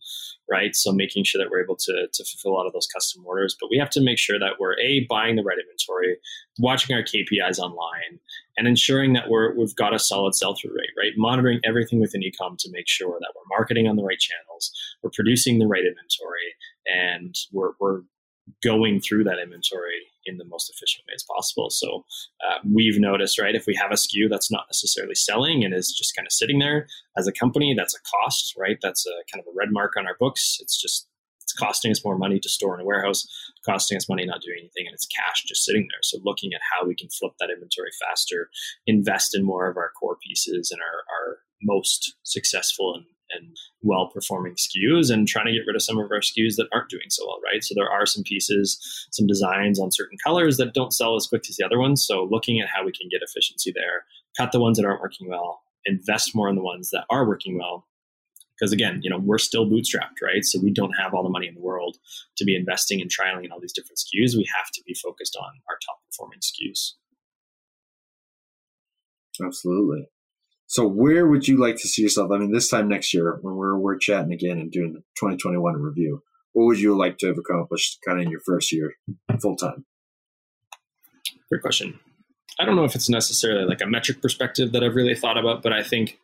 right? 0.51 0.75
So 0.75 0.91
making 0.91 1.23
sure 1.23 1.41
that 1.41 1.49
we're 1.49 1.63
able 1.63 1.77
to, 1.77 2.07
to 2.11 2.25
fulfill 2.25 2.51
a 2.51 2.55
lot 2.57 2.67
of 2.67 2.73
those 2.73 2.87
custom 2.87 3.23
orders. 3.25 3.55
But 3.59 3.69
we 3.71 3.77
have 3.77 3.89
to 3.91 4.01
make 4.01 4.17
sure 4.17 4.37
that 4.37 4.59
we're 4.59 4.77
a 4.79 5.05
buying 5.09 5.37
the 5.37 5.43
right 5.43 5.57
inventory 5.57 6.17
watching 6.59 6.93
our 6.93 7.01
kpis 7.01 7.57
online 7.57 8.19
and 8.57 8.67
ensuring 8.67 9.13
that 9.13 9.29
we're, 9.29 9.55
we've 9.55 9.75
got 9.75 9.93
a 9.93 9.99
solid 9.99 10.35
sell-through 10.35 10.71
rate 10.71 10.89
right? 10.97 11.13
Monitoring 11.15 11.61
everything 11.63 12.01
within 12.01 12.21
ecom 12.21 12.57
to 12.57 12.69
make 12.71 12.87
sure 12.87 13.17
that 13.19 13.33
we're 13.33 13.57
marketing 13.57 13.87
on 13.87 13.95
the 13.95 14.03
right 14.03 14.19
channels 14.19 14.71
we're 15.01 15.11
producing 15.11 15.59
the 15.59 15.67
right 15.67 15.83
inventory 15.85 16.55
and 16.85 17.35
we're, 17.51 17.71
we're 17.79 18.01
going 18.63 18.99
through 19.01 19.23
that 19.25 19.39
inventory 19.41 20.01
in 20.25 20.37
the 20.37 20.45
most 20.45 20.69
efficient 20.69 21.03
ways 21.09 21.25
possible. 21.35 21.69
So 21.69 22.05
uh, 22.47 22.59
we've 22.71 22.99
noticed, 22.99 23.39
right, 23.39 23.55
if 23.55 23.65
we 23.65 23.75
have 23.75 23.91
a 23.91 23.95
SKU 23.95 24.29
that's 24.29 24.51
not 24.51 24.65
necessarily 24.69 25.15
selling 25.15 25.63
and 25.63 25.73
is 25.73 25.95
just 25.97 26.15
kind 26.15 26.27
of 26.27 26.31
sitting 26.31 26.59
there 26.59 26.87
as 27.17 27.27
a 27.27 27.31
company, 27.31 27.73
that's 27.75 27.95
a 27.95 27.99
cost, 28.01 28.53
right? 28.57 28.77
That's 28.81 29.05
a 29.05 29.15
kind 29.33 29.43
of 29.45 29.51
a 29.51 29.55
red 29.57 29.69
mark 29.71 29.93
on 29.97 30.07
our 30.07 30.15
books. 30.19 30.57
It's 30.59 30.79
just 30.79 31.07
it's 31.41 31.53
costing 31.53 31.91
us 31.91 32.05
more 32.05 32.17
money 32.17 32.39
to 32.39 32.49
store 32.49 32.75
in 32.75 32.81
a 32.81 32.85
warehouse, 32.85 33.27
costing 33.65 33.97
us 33.97 34.07
money 34.07 34.25
not 34.25 34.41
doing 34.41 34.59
anything, 34.59 34.85
and 34.85 34.93
it's 34.93 35.07
cash 35.07 35.43
just 35.47 35.65
sitting 35.65 35.87
there. 35.89 35.99
So 36.03 36.19
looking 36.23 36.51
at 36.53 36.61
how 36.71 36.87
we 36.87 36.95
can 36.95 37.09
flip 37.09 37.33
that 37.39 37.49
inventory 37.49 37.89
faster, 38.07 38.49
invest 38.85 39.35
in 39.35 39.43
more 39.43 39.69
of 39.69 39.77
our 39.77 39.91
core 39.99 40.17
pieces 40.25 40.71
and 40.71 40.79
our, 40.81 40.87
our 40.87 41.37
most 41.63 42.15
successful 42.23 42.93
and 42.95 43.05
and 43.35 43.55
well 43.81 44.09
performing 44.13 44.55
SKUs 44.55 45.11
and 45.11 45.27
trying 45.27 45.45
to 45.45 45.51
get 45.51 45.65
rid 45.67 45.75
of 45.75 45.81
some 45.81 45.97
of 45.97 46.09
our 46.11 46.19
SKUs 46.19 46.55
that 46.57 46.67
aren't 46.73 46.89
doing 46.89 47.09
so 47.09 47.25
well, 47.27 47.39
right? 47.43 47.63
So 47.63 47.73
there 47.75 47.89
are 47.89 48.05
some 48.05 48.23
pieces, 48.23 49.07
some 49.11 49.27
designs 49.27 49.79
on 49.79 49.91
certain 49.91 50.17
colors 50.23 50.57
that 50.57 50.73
don't 50.73 50.93
sell 50.93 51.15
as 51.15 51.27
quick 51.27 51.43
as 51.49 51.57
the 51.57 51.65
other 51.65 51.79
ones. 51.79 52.05
So 52.05 52.27
looking 52.29 52.59
at 52.59 52.69
how 52.69 52.85
we 52.85 52.91
can 52.91 53.09
get 53.09 53.21
efficiency 53.21 53.71
there, 53.73 54.05
cut 54.37 54.51
the 54.51 54.59
ones 54.59 54.77
that 54.77 54.85
aren't 54.85 55.01
working 55.01 55.29
well, 55.29 55.61
invest 55.85 56.35
more 56.35 56.49
in 56.49 56.55
the 56.55 56.63
ones 56.63 56.89
that 56.91 57.05
are 57.09 57.27
working 57.27 57.57
well. 57.57 57.87
Because 58.59 58.71
again, 58.71 58.99
you 59.01 59.09
know, 59.09 59.17
we're 59.17 59.39
still 59.39 59.65
bootstrapped, 59.65 60.21
right? 60.21 60.45
So 60.45 60.59
we 60.61 60.71
don't 60.71 60.93
have 60.93 61.15
all 61.15 61.23
the 61.23 61.29
money 61.29 61.47
in 61.47 61.55
the 61.55 61.61
world 61.61 61.97
to 62.37 62.45
be 62.45 62.55
investing 62.55 63.01
and 63.01 63.09
trialing 63.09 63.45
in 63.45 63.51
all 63.51 63.59
these 63.59 63.73
different 63.73 63.97
SKUs. 63.97 64.35
We 64.35 64.47
have 64.55 64.69
to 64.73 64.83
be 64.85 64.93
focused 64.93 65.35
on 65.35 65.49
our 65.67 65.77
top 65.83 65.97
performing 66.05 66.39
SKUs. 66.39 66.93
Absolutely. 69.43 70.07
So 70.71 70.87
where 70.87 71.27
would 71.27 71.49
you 71.49 71.57
like 71.57 71.75
to 71.75 71.87
see 71.89 72.01
yourself? 72.01 72.31
I 72.31 72.37
mean, 72.37 72.53
this 72.53 72.69
time 72.69 72.87
next 72.87 73.13
year 73.13 73.37
when 73.41 73.55
we're 73.57 73.77
we're 73.77 73.97
chatting 73.97 74.31
again 74.31 74.57
and 74.57 74.71
doing 74.71 74.93
the 74.93 74.99
2021 75.19 75.73
review, 75.73 76.23
what 76.53 76.63
would 76.63 76.79
you 76.79 76.97
like 76.97 77.17
to 77.17 77.27
have 77.27 77.37
accomplished 77.37 77.99
kind 78.07 78.19
of 78.19 78.25
in 78.25 78.31
your 78.31 78.39
first 78.39 78.71
year 78.71 78.93
full 79.41 79.57
time? 79.57 79.83
Great 81.49 81.61
question. 81.61 81.99
I 82.57 82.63
don't 82.63 82.77
know 82.77 82.85
if 82.85 82.95
it's 82.95 83.09
necessarily 83.09 83.65
like 83.65 83.81
a 83.81 83.85
metric 83.85 84.21
perspective 84.21 84.71
that 84.71 84.81
I've 84.81 84.95
really 84.95 85.13
thought 85.13 85.37
about, 85.37 85.61
but 85.61 85.73
I 85.73 85.83
think 85.83 86.17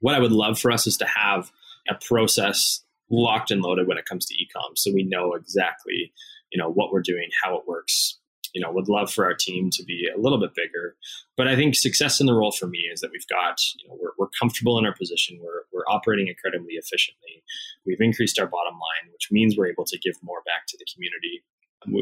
what 0.00 0.16
I 0.16 0.18
would 0.18 0.32
love 0.32 0.58
for 0.58 0.72
us 0.72 0.88
is 0.88 0.96
to 0.96 1.06
have 1.06 1.52
a 1.88 1.94
process 1.94 2.82
locked 3.08 3.52
and 3.52 3.62
loaded 3.62 3.86
when 3.86 3.98
it 3.98 4.06
comes 4.06 4.26
to 4.26 4.34
ecom, 4.34 4.76
so 4.76 4.92
we 4.92 5.04
know 5.04 5.34
exactly 5.34 6.12
you 6.50 6.60
know 6.60 6.72
what 6.72 6.92
we're 6.92 7.02
doing, 7.02 7.28
how 7.40 7.56
it 7.56 7.68
works, 7.68 8.18
you 8.52 8.60
know 8.60 8.70
would 8.72 8.88
love 8.88 9.10
for 9.10 9.24
our 9.24 9.34
team 9.34 9.70
to 9.70 9.84
be 9.84 10.08
a 10.14 10.20
little 10.20 10.38
bit 10.38 10.54
bigger. 10.54 10.96
But 11.36 11.48
i 11.48 11.56
think 11.56 11.74
success 11.74 12.20
in 12.20 12.26
the 12.26 12.34
role 12.34 12.52
for 12.52 12.66
me 12.66 12.80
is 12.92 13.00
that 13.00 13.10
we've 13.12 13.26
got 13.28 13.58
you 13.78 13.88
know 13.88 13.98
we're, 14.00 14.12
we're 14.18 14.30
comfortable 14.38 14.78
in 14.78 14.86
our 14.86 14.94
position. 14.94 15.38
We're, 15.42 15.64
we're 15.72 15.86
operating 15.88 16.28
incredibly 16.28 16.74
efficiently. 16.74 17.42
We've 17.86 18.00
increased 18.00 18.38
our 18.38 18.46
bottom 18.46 18.74
line 18.74 19.12
which 19.12 19.30
means 19.30 19.56
we're 19.56 19.68
able 19.68 19.84
to 19.84 19.98
give 19.98 20.16
more 20.22 20.42
back 20.44 20.66
to 20.68 20.76
the 20.78 20.86
community. 20.92 21.44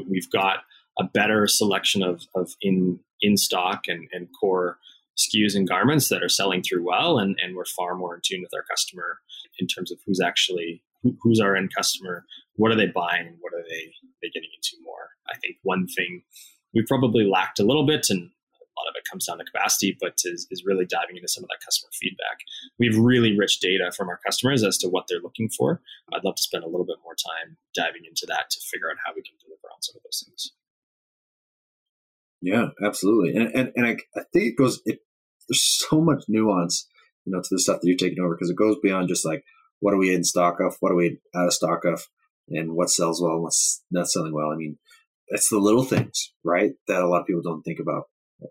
We've 0.09 0.31
got 0.31 0.65
a 0.99 1.05
better 1.05 1.47
selection 1.47 2.03
of, 2.03 2.23
of 2.35 2.51
in 2.61 3.01
in 3.21 3.37
stock 3.37 3.83
and, 3.87 4.09
and 4.13 4.29
core 4.39 4.79
SKUs 5.19 5.55
and 5.55 5.69
garments 5.69 6.09
that 6.09 6.23
are 6.23 6.29
selling 6.29 6.63
through 6.63 6.87
well 6.87 7.19
and, 7.19 7.39
and 7.43 7.55
we're 7.55 7.67
far 7.67 7.95
more 7.95 8.15
in 8.15 8.23
tune 8.25 8.41
with 8.41 8.55
our 8.55 8.63
customer 8.63 9.19
in 9.59 9.67
terms 9.67 9.93
of 9.93 9.99
who's 10.07 10.21
actually 10.21 10.83
who, 11.03 11.17
who's 11.23 11.41
our 11.41 11.57
end 11.57 11.71
customer 11.77 12.25
what 12.57 12.71
are 12.71 12.77
they 12.77 12.87
buying 12.87 13.27
and 13.27 13.37
what 13.41 13.55
are 13.55 13.65
they 13.69 13.93
they 14.23 14.29
getting 14.29 14.51
into 14.55 14.77
more 14.85 15.11
I 15.29 15.37
think 15.39 15.57
one 15.63 15.87
thing 15.87 16.23
we 16.75 16.85
probably 16.87 17.25
lacked 17.25 17.59
a 17.59 17.65
little 17.65 17.87
bit, 17.87 18.07
and 18.11 18.21
a 18.21 18.75
lot 18.79 18.89
of 18.89 18.95
it 18.97 19.09
comes 19.11 19.27
down 19.27 19.39
to 19.39 19.45
capacity, 19.45 19.97
but 20.01 20.15
is, 20.25 20.47
is 20.51 20.65
really 20.65 20.87
diving 20.87 21.17
into 21.17 21.29
some 21.29 21.45
of 21.45 21.49
that 21.49 21.65
customer 21.65 21.91
feedback. 21.93 22.39
We 22.79 22.87
have 22.87 22.97
really 22.97 23.37
rich 23.37 23.61
data 23.61 23.93
from 23.97 24.09
our 24.09 24.21
customers 24.25 24.63
as 24.63 24.79
to 24.79 24.89
what 24.89 25.07
they're 25.09 25.21
looking 25.21 25.49
for. 25.49 25.81
I'd 26.13 26.25
love 26.25 26.37
to 26.37 26.43
spend 26.43 26.65
a 26.65 26.69
little 26.69 26.87
bit 26.87 26.97
more 27.05 27.15
time 27.15 27.57
diving 27.75 28.03
into 28.09 28.27
that 28.29 28.51
to 28.51 28.61
figure 28.71 28.91
out 28.91 29.03
how 29.05 29.13
we 29.15 29.23
can 29.23 29.35
deliver 29.41 29.69
on 29.75 29.83
some 29.83 29.97
of 29.97 30.03
those 30.03 30.25
things. 30.27 30.53
Yeah, 32.43 32.69
absolutely. 32.85 33.37
And 33.37 33.55
and, 33.55 33.73
and 33.77 33.87
I, 33.87 33.97
I 34.17 34.23
think 34.33 34.53
it 34.53 34.57
goes. 34.57 34.81
It, 34.87 35.01
there's 35.49 35.87
so 35.89 36.01
much 36.01 36.25
nuance, 36.29 36.89
you 37.25 37.33
know, 37.33 37.43
to 37.43 37.49
the 37.51 37.59
stuff 37.59 37.81
that 37.81 37.87
you're 37.87 37.97
taking 37.97 38.23
over 38.23 38.35
because 38.35 38.51
it 38.51 38.57
goes 38.57 38.77
beyond 38.83 39.09
just 39.09 39.27
like 39.27 39.45
what 39.81 39.95
are 39.95 39.99
we 39.99 40.15
in 40.15 40.25
stock 40.25 40.61
of, 40.61 40.77
what 40.81 40.93
are 40.93 40.97
we 40.97 41.19
out 41.35 41.47
of 41.47 41.53
stock 41.53 41.85
of, 41.85 42.07
and 42.49 42.75
what 42.75 42.91
sells 42.91 43.21
well, 43.21 43.35
and 43.35 43.43
what's 43.43 43.83
not 43.91 44.09
selling 44.09 44.35
well. 44.35 44.51
I 44.51 44.57
mean, 44.57 44.79
it's 45.29 45.49
the 45.49 45.59
little 45.59 45.85
things, 45.85 46.33
right, 46.45 46.73
that 46.89 47.03
a 47.03 47.09
lot 47.09 47.21
of 47.21 47.27
people 47.27 47.43
don't 47.43 47.63
think 47.63 47.79
about. 47.81 48.05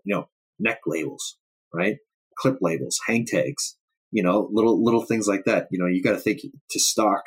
You 0.04 0.14
know, 0.14 0.28
neck 0.58 0.80
labels, 0.86 1.36
right, 1.74 1.96
clip 2.38 2.58
labels, 2.60 2.98
hang 3.06 3.26
tags, 3.26 3.76
you 4.10 4.22
know, 4.22 4.48
little 4.52 4.82
little 4.82 5.02
things 5.02 5.26
like 5.26 5.44
that. 5.44 5.66
You 5.70 5.78
know, 5.78 5.86
you 5.86 6.02
got 6.02 6.12
to 6.12 6.18
think 6.18 6.40
to 6.42 6.80
stock 6.80 7.22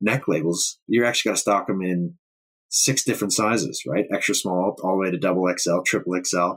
neck 0.00 0.28
labels. 0.28 0.78
You're 0.86 1.04
actually 1.04 1.30
got 1.30 1.36
to 1.36 1.42
stock 1.42 1.66
them 1.66 1.82
in 1.82 2.14
six 2.68 3.04
different 3.04 3.32
sizes, 3.32 3.82
right? 3.86 4.06
Extra 4.12 4.34
small 4.34 4.76
all 4.82 4.92
the 4.92 4.98
way 4.98 5.10
to 5.10 5.18
double 5.18 5.48
XL, 5.56 5.80
triple 5.86 6.18
XL 6.24 6.54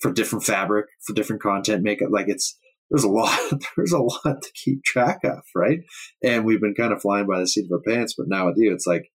for 0.00 0.12
different 0.12 0.44
fabric, 0.44 0.86
for 1.06 1.14
different 1.14 1.42
content 1.42 1.82
makeup. 1.82 2.10
Like 2.10 2.28
it's 2.28 2.58
there's 2.90 3.04
a 3.04 3.08
lot 3.08 3.38
there's 3.76 3.92
a 3.92 3.98
lot 3.98 4.42
to 4.42 4.52
keep 4.54 4.82
track 4.84 5.20
of, 5.24 5.42
right? 5.54 5.80
And 6.22 6.44
we've 6.44 6.60
been 6.60 6.74
kind 6.74 6.92
of 6.92 7.00
flying 7.00 7.26
by 7.26 7.40
the 7.40 7.48
seat 7.48 7.66
of 7.66 7.72
our 7.72 7.80
pants, 7.80 8.14
but 8.16 8.28
now 8.28 8.46
with 8.46 8.56
you, 8.56 8.72
it's 8.72 8.86
like 8.86 9.10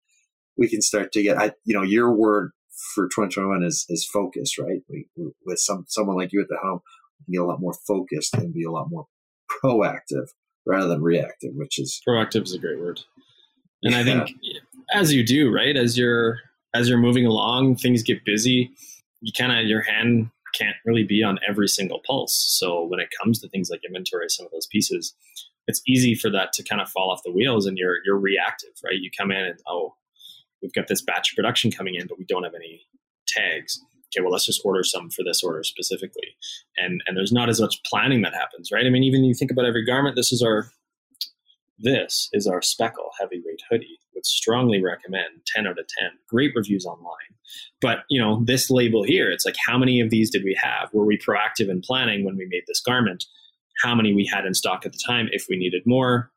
we 0.58 0.70
can 0.70 0.82
start 0.82 1.12
to 1.14 1.24
get 1.24 1.38
I 1.38 1.54
you 1.66 1.74
know, 1.74 1.84
your 1.84 2.14
word 2.14 2.52
for 2.94 3.06
2021 3.06 3.64
is 3.64 3.86
is 3.90 4.06
focus, 4.06 4.58
right? 4.58 4.82
We, 4.90 5.08
with 5.46 5.60
some 5.60 5.86
someone 5.88 6.18
like 6.18 6.32
you 6.32 6.42
at 6.42 6.48
the 6.50 6.58
helm, 6.62 6.82
we 7.20 7.26
can 7.26 7.34
get 7.34 7.46
a 7.46 7.52
lot 7.52 7.62
more 7.62 7.76
focused 7.88 8.36
and 8.36 8.54
be 8.54 8.64
a 8.64 8.72
lot 8.72 8.90
more 8.90 9.08
proactive 9.64 10.28
rather 10.66 10.88
than 10.88 11.02
reactive, 11.02 11.52
which 11.56 11.80
is 11.80 12.02
proactive 12.08 12.44
is 12.44 12.54
a 12.54 12.60
great 12.60 12.80
word. 12.80 13.02
And 13.84 13.96
I 13.96 14.04
think 14.04 14.32
as 14.94 15.14
you 15.14 15.26
do, 15.26 15.52
right, 15.52 15.76
as 15.76 15.98
you're 15.98 16.38
as 16.74 16.90
you're 16.90 16.98
moving 16.98 17.26
along, 17.26 17.78
things 17.78 18.04
get 18.04 18.26
busy. 18.26 18.72
You 19.22 19.32
kind 19.38 19.52
of 19.52 19.68
your 19.68 19.82
hand 19.82 20.30
can't 20.54 20.76
really 20.86 21.04
be 21.04 21.24
on 21.24 21.40
every 21.48 21.68
single 21.68 22.02
pulse. 22.06 22.36
So 22.36 22.84
when 22.84 23.00
it 23.00 23.10
comes 23.22 23.40
to 23.40 23.50
things 23.50 23.70
like 23.70 23.82
inventory, 23.86 24.30
some 24.30 24.46
of 24.46 24.52
those 24.52 24.68
pieces, 24.68 25.14
it's 25.68 25.82
easy 25.88 26.16
for 26.16 26.30
that 26.32 26.54
to 26.54 26.64
kind 26.64 26.82
of 26.82 26.90
fall 26.90 27.12
off 27.12 27.24
the 27.24 27.32
wheels, 27.32 27.66
and 27.66 27.78
you're 27.78 27.98
you're 28.06 28.18
reactive, 28.18 28.72
right? 28.84 28.96
You 28.96 29.10
come 29.18 29.32
in 29.32 29.46
and 29.46 29.60
oh, 29.68 29.96
we've 30.62 30.74
got 30.74 30.88
this 30.88 31.02
batch 31.02 31.32
of 31.32 31.36
production 31.36 31.72
coming 31.72 31.96
in, 31.96 32.08
but 32.08 32.18
we 32.18 32.26
don't 32.26 32.44
have 32.44 32.56
any 32.56 32.82
tags. 33.28 33.80
Okay, 34.08 34.24
well, 34.24 34.32
let's 34.32 34.48
just 34.48 34.66
order 34.66 34.84
some 34.84 35.12
for 35.12 35.24
this 35.24 35.44
order 35.44 35.64
specifically, 35.64 36.36
and 36.78 37.04
and 37.06 37.16
there's 37.16 37.32
not 37.32 37.50
as 37.50 37.62
much 37.62 37.84
planning 37.84 38.22
that 38.24 38.34
happens, 38.34 38.72
right? 38.72 38.86
I 38.86 38.90
mean, 38.90 39.04
even 39.04 39.24
you 39.24 39.36
think 39.36 39.52
about 39.52 39.66
every 39.66 39.86
garment. 39.86 40.16
This 40.16 40.32
is 40.32 40.42
our 40.42 40.72
this 41.78 42.30
is 42.34 42.48
our 42.48 42.62
speckle 42.62 43.12
heavyweight 43.20 43.62
hoodie. 43.70 44.00
Would 44.16 44.26
strongly 44.26 44.84
recommend 44.84 45.46
10 45.46 45.66
out 45.66 45.80
of 45.80 45.88
10. 45.88 46.10
Great 46.28 46.52
reviews 46.56 46.86
online. 46.86 47.36
But, 47.82 48.00
you 48.10 48.22
know, 48.22 48.44
this 48.46 48.70
label 48.70 49.04
here, 49.04 49.32
it's 49.32 49.46
like 49.46 49.56
how 49.66 49.78
many 49.78 50.02
of 50.02 50.10
these 50.10 50.30
did 50.30 50.44
we 50.44 50.58
have? 50.62 50.90
Were 50.94 51.06
we 51.06 51.18
proactive 51.18 51.70
in 51.70 51.82
planning 51.82 52.26
when 52.26 52.38
we 52.38 52.48
made 52.50 52.64
this 52.68 52.82
garment? 52.82 53.26
How 53.82 53.96
many 53.96 54.14
we 54.14 54.26
had 54.26 54.46
in 54.46 54.54
stock 54.54 54.86
at 54.86 54.92
the 54.92 55.00
time 55.06 55.30
if 55.32 55.46
we 55.50 55.58
needed 55.58 55.84
more? 55.86 56.32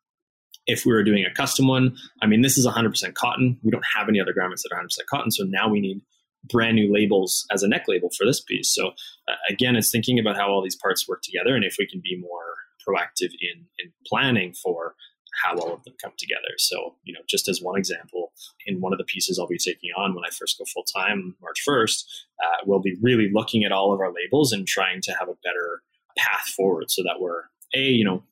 If 0.66 0.87
we 0.87 0.92
were 0.92 1.02
doing 1.02 1.25
a 1.25 1.35
custom 1.35 1.66
one, 1.66 1.97
I 2.23 2.26
mean, 2.26 2.42
this 2.42 2.57
is 2.57 2.66
100% 2.66 3.14
cotton. 3.14 3.59
We 3.64 3.73
don't 3.73 3.85
have 3.97 4.09
any 4.09 4.21
other 4.21 4.33
garments 4.33 4.62
that 4.62 4.73
are 4.73 4.81
100% 4.81 4.87
cotton. 5.11 5.33
So 5.33 5.42
now 5.45 5.69
we 5.69 5.81
need 5.81 6.02
brand 6.45 6.76
new 6.76 6.92
labels 6.92 7.47
as 7.50 7.62
a 7.62 7.69
neck 7.69 7.85
label 7.88 8.11
for 8.16 8.25
this 8.26 8.40
piece. 8.40 8.73
So 8.73 8.88
uh, 9.28 9.35
again, 9.49 9.76
it's 9.76 9.90
thinking 9.90 10.19
about 10.19 10.37
how 10.37 10.49
all 10.49 10.62
these 10.62 10.76
parts 10.76 11.09
work 11.09 11.23
together 11.23 11.54
and 11.54 11.64
if 11.64 11.76
we 11.78 11.87
can 11.87 12.00
be 12.02 12.16
more 12.21 12.57
proactive 12.87 13.31
in 13.40 13.66
in 13.78 13.92
planning 14.07 14.52
for 14.52 14.95
how 15.42 15.56
all 15.56 15.72
of 15.72 15.82
them 15.84 15.94
come 16.02 16.12
together. 16.18 16.54
So, 16.58 16.94
you 17.04 17.12
know, 17.12 17.20
just 17.28 17.48
as 17.48 17.60
one 17.62 17.78
example, 17.78 18.32
in 18.66 18.80
one 18.80 18.92
of 18.92 18.98
the 18.98 19.04
pieces 19.04 19.38
I'll 19.38 19.46
be 19.46 19.58
taking 19.58 19.90
on 19.96 20.14
when 20.14 20.24
I 20.24 20.30
first 20.30 20.58
go 20.58 20.64
full 20.64 20.84
time 20.84 21.36
March 21.40 21.62
1st, 21.66 22.04
uh, 22.44 22.56
we'll 22.66 22.80
be 22.80 22.96
really 23.00 23.30
looking 23.32 23.64
at 23.64 23.72
all 23.72 23.92
of 23.92 24.00
our 24.00 24.12
labels 24.12 24.52
and 24.52 24.66
trying 24.66 25.00
to 25.02 25.12
have 25.12 25.28
a 25.28 25.36
better 25.42 25.82
path 26.16 26.46
forward 26.56 26.90
so 26.90 27.02
that 27.02 27.20
we're, 27.20 27.44
A, 27.74 27.80
you 27.80 28.04
know, 28.04 28.22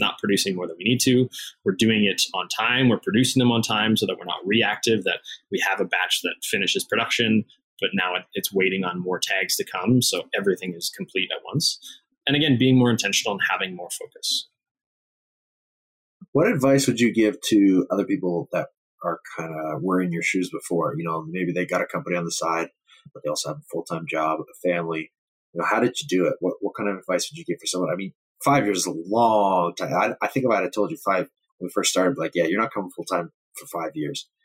not 0.00 0.18
producing 0.18 0.56
more 0.56 0.66
than 0.66 0.76
we 0.78 0.84
need 0.84 1.00
to. 1.00 1.28
We're 1.64 1.72
doing 1.72 2.04
it 2.04 2.22
on 2.34 2.48
time. 2.48 2.88
We're 2.88 2.98
producing 2.98 3.40
them 3.40 3.52
on 3.52 3.62
time 3.62 3.96
so 3.96 4.06
that 4.06 4.18
we're 4.18 4.24
not 4.24 4.44
reactive, 4.44 5.04
that 5.04 5.20
we 5.50 5.62
have 5.66 5.80
a 5.80 5.84
batch 5.84 6.20
that 6.22 6.34
finishes 6.42 6.84
production, 6.84 7.44
but 7.80 7.90
now 7.94 8.14
it's 8.34 8.52
waiting 8.52 8.84
on 8.84 9.00
more 9.00 9.18
tags 9.18 9.56
to 9.56 9.64
come. 9.64 10.02
So 10.02 10.24
everything 10.36 10.74
is 10.74 10.90
complete 10.94 11.30
at 11.32 11.42
once. 11.44 11.78
And 12.26 12.36
again, 12.36 12.56
being 12.58 12.78
more 12.78 12.90
intentional 12.90 13.34
and 13.34 13.42
having 13.50 13.74
more 13.74 13.90
focus. 13.90 14.48
What 16.32 16.48
advice 16.48 16.86
would 16.86 17.00
you 17.00 17.12
give 17.12 17.40
to 17.48 17.86
other 17.90 18.04
people 18.04 18.48
that 18.52 18.68
are 19.04 19.20
kind 19.36 19.52
of 19.54 19.82
were 19.82 20.00
in 20.00 20.12
your 20.12 20.22
shoes 20.22 20.50
before? 20.50 20.94
You 20.96 21.04
know, 21.04 21.24
maybe 21.28 21.52
they 21.52 21.66
got 21.66 21.82
a 21.82 21.86
company 21.86 22.16
on 22.16 22.24
the 22.24 22.32
side, 22.32 22.68
but 23.12 23.22
they 23.22 23.28
also 23.28 23.50
have 23.50 23.58
a 23.58 23.70
full 23.70 23.84
time 23.84 24.06
job, 24.08 24.40
a 24.40 24.68
family. 24.68 25.12
You 25.52 25.60
know, 25.60 25.66
how 25.66 25.80
did 25.80 26.00
you 26.00 26.08
do 26.08 26.26
it? 26.26 26.34
What 26.40 26.54
what 26.60 26.74
kind 26.74 26.88
of 26.88 26.96
advice 26.96 27.30
would 27.30 27.38
you 27.38 27.44
give 27.44 27.60
for 27.60 27.66
someone? 27.66 27.90
I 27.92 27.96
mean, 27.96 28.12
five 28.42 28.64
years 28.64 28.78
is 28.78 28.86
a 28.86 28.94
long 29.06 29.74
time. 29.76 29.92
I, 29.92 30.14
I 30.24 30.28
think 30.28 30.46
about 30.46 30.64
it. 30.64 30.66
I 30.66 30.70
told 30.70 30.90
you 30.90 30.96
five 30.96 31.28
when 31.58 31.68
we 31.68 31.70
first 31.70 31.90
started. 31.90 32.18
Like, 32.18 32.32
yeah, 32.34 32.44
you're 32.44 32.60
not 32.60 32.72
coming 32.72 32.90
full 32.90 33.04
time 33.04 33.30
for 33.54 33.66
five 33.66 33.92
years. 33.94 34.28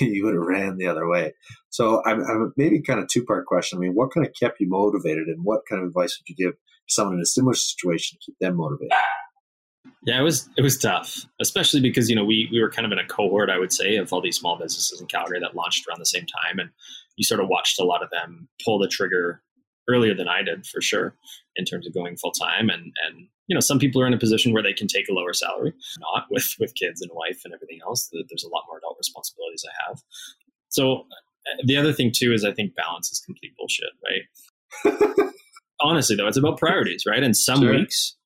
You, 0.00 0.24
would 0.24 0.34
have 0.34 0.42
ran 0.42 0.76
the 0.76 0.88
other 0.88 1.08
way. 1.08 1.32
So, 1.70 2.02
I'm, 2.04 2.20
I'm 2.20 2.52
maybe 2.56 2.82
kind 2.82 2.98
of 2.98 3.06
two 3.06 3.24
part 3.24 3.46
question. 3.46 3.78
I 3.78 3.80
mean, 3.80 3.92
what 3.94 4.12
kind 4.12 4.26
of 4.26 4.34
kept 4.38 4.60
you 4.60 4.68
motivated, 4.68 5.28
and 5.28 5.44
what 5.44 5.60
kind 5.70 5.80
of 5.80 5.86
advice 5.86 6.18
would 6.18 6.28
you 6.28 6.34
give 6.34 6.58
someone 6.88 7.14
in 7.14 7.22
a 7.22 7.26
similar 7.26 7.54
situation 7.54 8.18
to 8.18 8.26
keep 8.26 8.38
them 8.40 8.56
motivated? 8.56 8.92
Yeah, 10.04 10.18
it 10.18 10.22
was 10.22 10.48
it 10.56 10.62
was 10.62 10.76
tough, 10.78 11.16
especially 11.40 11.80
because 11.80 12.10
you 12.10 12.16
know 12.16 12.24
we 12.24 12.48
we 12.50 12.60
were 12.60 12.70
kind 12.70 12.86
of 12.86 12.92
in 12.92 12.98
a 12.98 13.06
cohort, 13.06 13.50
I 13.50 13.58
would 13.58 13.72
say, 13.72 13.96
of 13.96 14.12
all 14.12 14.20
these 14.20 14.36
small 14.36 14.58
businesses 14.58 15.00
in 15.00 15.06
Calgary 15.06 15.38
that 15.40 15.54
launched 15.54 15.86
around 15.86 16.00
the 16.00 16.06
same 16.06 16.26
time, 16.26 16.58
and 16.58 16.70
you 17.16 17.24
sort 17.24 17.40
of 17.40 17.48
watched 17.48 17.78
a 17.78 17.84
lot 17.84 18.02
of 18.02 18.10
them 18.10 18.48
pull 18.64 18.78
the 18.78 18.88
trigger 18.88 19.42
earlier 19.88 20.14
than 20.14 20.28
I 20.28 20.42
did, 20.42 20.66
for 20.66 20.80
sure, 20.80 21.14
in 21.56 21.64
terms 21.64 21.86
of 21.86 21.94
going 21.94 22.16
full 22.16 22.32
time. 22.32 22.68
And 22.68 22.92
and 23.06 23.28
you 23.46 23.54
know, 23.54 23.60
some 23.60 23.78
people 23.78 24.02
are 24.02 24.06
in 24.06 24.14
a 24.14 24.18
position 24.18 24.52
where 24.52 24.62
they 24.62 24.72
can 24.72 24.88
take 24.88 25.08
a 25.08 25.12
lower 25.12 25.32
salary, 25.32 25.72
not 26.00 26.26
with 26.30 26.56
with 26.58 26.74
kids 26.74 27.00
and 27.00 27.10
wife 27.14 27.42
and 27.44 27.54
everything 27.54 27.78
else. 27.86 28.10
There's 28.12 28.44
a 28.44 28.48
lot 28.48 28.64
more 28.66 28.78
adult 28.78 28.96
responsibilities 28.98 29.64
I 29.68 29.88
have. 29.88 30.02
So 30.68 31.06
uh, 31.46 31.62
the 31.64 31.76
other 31.76 31.92
thing 31.92 32.10
too 32.12 32.32
is 32.32 32.44
I 32.44 32.52
think 32.52 32.74
balance 32.74 33.12
is 33.12 33.20
complete 33.20 33.52
bullshit, 33.56 33.90
right? 34.04 35.28
Honestly, 35.80 36.16
though, 36.16 36.26
it's 36.26 36.36
about 36.36 36.58
priorities, 36.58 37.04
right? 37.06 37.22
And 37.22 37.36
some 37.36 37.60
sure. 37.60 37.74
weeks 37.74 38.16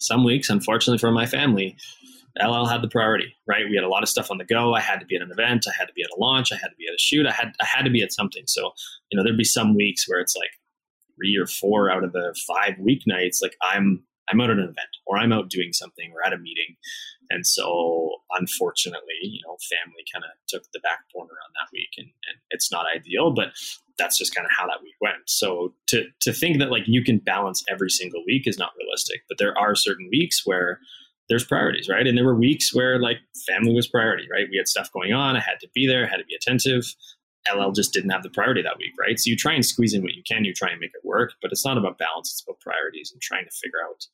some 0.00 0.24
weeks, 0.24 0.50
unfortunately 0.50 0.98
for 0.98 1.10
my 1.10 1.26
family, 1.26 1.76
LL 2.40 2.66
had 2.66 2.82
the 2.82 2.88
priority, 2.88 3.34
right? 3.46 3.68
We 3.68 3.74
had 3.74 3.84
a 3.84 3.88
lot 3.88 4.02
of 4.02 4.08
stuff 4.08 4.30
on 4.30 4.38
the 4.38 4.44
go. 4.44 4.74
I 4.74 4.80
had 4.80 5.00
to 5.00 5.06
be 5.06 5.16
at 5.16 5.22
an 5.22 5.30
event. 5.30 5.66
I 5.68 5.72
had 5.78 5.86
to 5.86 5.92
be 5.94 6.02
at 6.02 6.10
a 6.16 6.20
launch. 6.20 6.52
I 6.52 6.56
had 6.56 6.68
to 6.68 6.76
be 6.76 6.86
at 6.86 6.94
a 6.94 6.98
shoot. 6.98 7.26
I 7.26 7.32
had 7.32 7.52
I 7.60 7.64
had 7.64 7.84
to 7.84 7.90
be 7.90 8.02
at 8.02 8.12
something. 8.12 8.44
So, 8.46 8.72
you 9.10 9.16
know, 9.16 9.24
there'd 9.24 9.36
be 9.36 9.44
some 9.44 9.74
weeks 9.74 10.08
where 10.08 10.20
it's 10.20 10.36
like 10.36 10.50
three 11.16 11.36
or 11.36 11.46
four 11.46 11.90
out 11.90 12.04
of 12.04 12.12
the 12.12 12.34
five 12.46 12.74
weeknights, 12.76 13.42
like 13.42 13.56
I'm 13.62 14.04
I'm 14.30 14.40
out 14.40 14.50
at 14.50 14.58
an 14.58 14.64
event 14.64 14.94
or 15.06 15.18
I'm 15.18 15.32
out 15.32 15.50
doing 15.50 15.72
something 15.72 16.12
or 16.14 16.24
at 16.24 16.32
a 16.32 16.38
meeting. 16.38 16.76
And 17.30 17.46
so 17.46 18.16
unfortunately, 18.38 19.20
you 19.22 19.40
know, 19.46 19.56
family 19.70 20.04
kind 20.12 20.24
of 20.24 20.30
took 20.48 20.64
the 20.72 20.80
back 20.80 21.00
corner 21.14 21.32
on 21.32 21.52
that 21.54 21.72
week 21.72 21.90
and, 21.98 22.06
and 22.06 22.38
it's 22.50 22.72
not 22.72 22.86
ideal, 22.94 23.30
but 23.30 23.52
that's 23.98 24.18
just 24.18 24.34
kind 24.34 24.46
of 24.46 24.50
how 24.56 24.66
that 24.66 24.82
week 24.82 24.94
went. 25.00 25.28
So 25.28 25.74
to 25.88 26.06
to 26.22 26.32
think 26.32 26.58
that 26.58 26.70
like 26.70 26.84
you 26.86 27.04
can 27.04 27.18
balance 27.18 27.62
every 27.68 27.90
single 27.90 28.24
week 28.26 28.46
is 28.46 28.58
not 28.58 28.72
realistic. 28.78 29.22
But 29.28 29.38
there 29.38 29.56
are 29.56 29.74
certain 29.74 30.08
weeks 30.10 30.42
where 30.44 30.80
there's 31.28 31.44
priorities, 31.44 31.88
right? 31.88 32.06
And 32.06 32.18
there 32.18 32.24
were 32.24 32.34
weeks 32.34 32.74
where 32.74 32.98
like 32.98 33.18
family 33.46 33.72
was 33.72 33.86
priority, 33.86 34.26
right? 34.30 34.46
We 34.50 34.56
had 34.56 34.66
stuff 34.66 34.90
going 34.92 35.12
on. 35.12 35.36
I 35.36 35.40
had 35.40 35.60
to 35.60 35.68
be 35.74 35.86
there, 35.86 36.04
I 36.04 36.08
had 36.08 36.16
to 36.16 36.24
be 36.24 36.34
attentive. 36.34 36.92
LL 37.48 37.72
just 37.72 37.92
didn't 37.92 38.10
have 38.10 38.22
the 38.22 38.30
priority 38.30 38.62
that 38.62 38.78
week, 38.78 38.92
right? 38.98 39.18
So 39.18 39.30
you 39.30 39.36
try 39.36 39.54
and 39.54 39.64
squeeze 39.64 39.94
in 39.94 40.02
what 40.02 40.14
you 40.14 40.22
can, 40.22 40.44
you 40.44 40.52
try 40.52 40.70
and 40.70 40.80
make 40.80 40.92
it 40.94 41.04
work, 41.04 41.32
but 41.40 41.50
it's 41.52 41.64
not 41.64 41.78
about 41.78 41.98
balance, 41.98 42.30
it's 42.30 42.42
about 42.42 42.60
priorities 42.60 43.10
and 43.12 43.20
trying 43.20 43.44
to 43.44 43.50
figure 43.50 43.78
out 43.88 44.06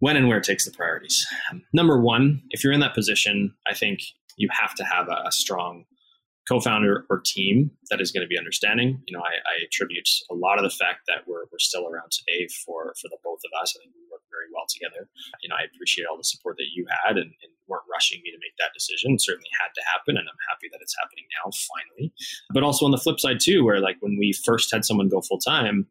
when 0.00 0.16
and 0.16 0.28
where 0.28 0.38
it 0.38 0.44
takes 0.44 0.64
the 0.64 0.70
priorities. 0.70 1.26
Number 1.72 2.00
one, 2.00 2.42
if 2.50 2.62
you're 2.62 2.72
in 2.72 2.80
that 2.80 2.94
position, 2.94 3.54
I 3.66 3.74
think 3.74 4.00
you 4.36 4.48
have 4.52 4.74
to 4.76 4.84
have 4.84 5.08
a, 5.08 5.24
a 5.26 5.32
strong 5.32 5.84
co-founder 6.48 7.04
or 7.10 7.20
team 7.20 7.70
that 7.90 8.00
is 8.00 8.10
going 8.10 8.24
to 8.24 8.28
be 8.28 8.38
understanding. 8.38 9.02
You 9.06 9.16
know, 9.16 9.22
I, 9.22 9.36
I, 9.44 9.64
attribute 9.64 10.08
a 10.30 10.34
lot 10.34 10.56
of 10.56 10.64
the 10.64 10.72
fact 10.72 11.04
that 11.06 11.28
we're, 11.28 11.44
we're 11.52 11.60
still 11.60 11.86
around 11.86 12.10
today 12.10 12.48
for 12.64 12.94
for 12.96 13.08
the 13.12 13.18
both 13.22 13.44
of 13.44 13.52
us. 13.60 13.76
I 13.76 13.84
think 13.84 13.92
we 13.92 14.08
work 14.10 14.24
very 14.32 14.48
well 14.54 14.64
together. 14.64 15.10
You 15.42 15.50
know, 15.50 15.56
I 15.60 15.68
appreciate 15.68 16.06
all 16.08 16.16
the 16.16 16.24
support 16.24 16.56
that 16.56 16.72
you 16.72 16.86
had 16.88 17.18
and, 17.18 17.28
and 17.44 17.52
rushing 17.98 18.20
me 18.22 18.30
to 18.30 18.38
make 18.38 18.54
that 18.58 18.70
decision. 18.72 19.14
It 19.14 19.22
certainly 19.22 19.50
had 19.60 19.74
to 19.74 19.82
happen, 19.92 20.16
and 20.16 20.28
I'm 20.28 20.42
happy 20.48 20.68
that 20.70 20.78
it's 20.80 20.94
happening 21.02 21.24
now, 21.34 21.50
finally. 21.50 22.12
But 22.54 22.62
also 22.62 22.86
on 22.86 22.92
the 22.92 22.98
flip 22.98 23.18
side 23.18 23.40
too, 23.40 23.64
where 23.64 23.80
like 23.80 23.96
when 24.00 24.16
we 24.18 24.32
first 24.32 24.72
had 24.72 24.84
someone 24.84 25.08
go 25.08 25.20
full 25.20 25.38
time, 25.38 25.86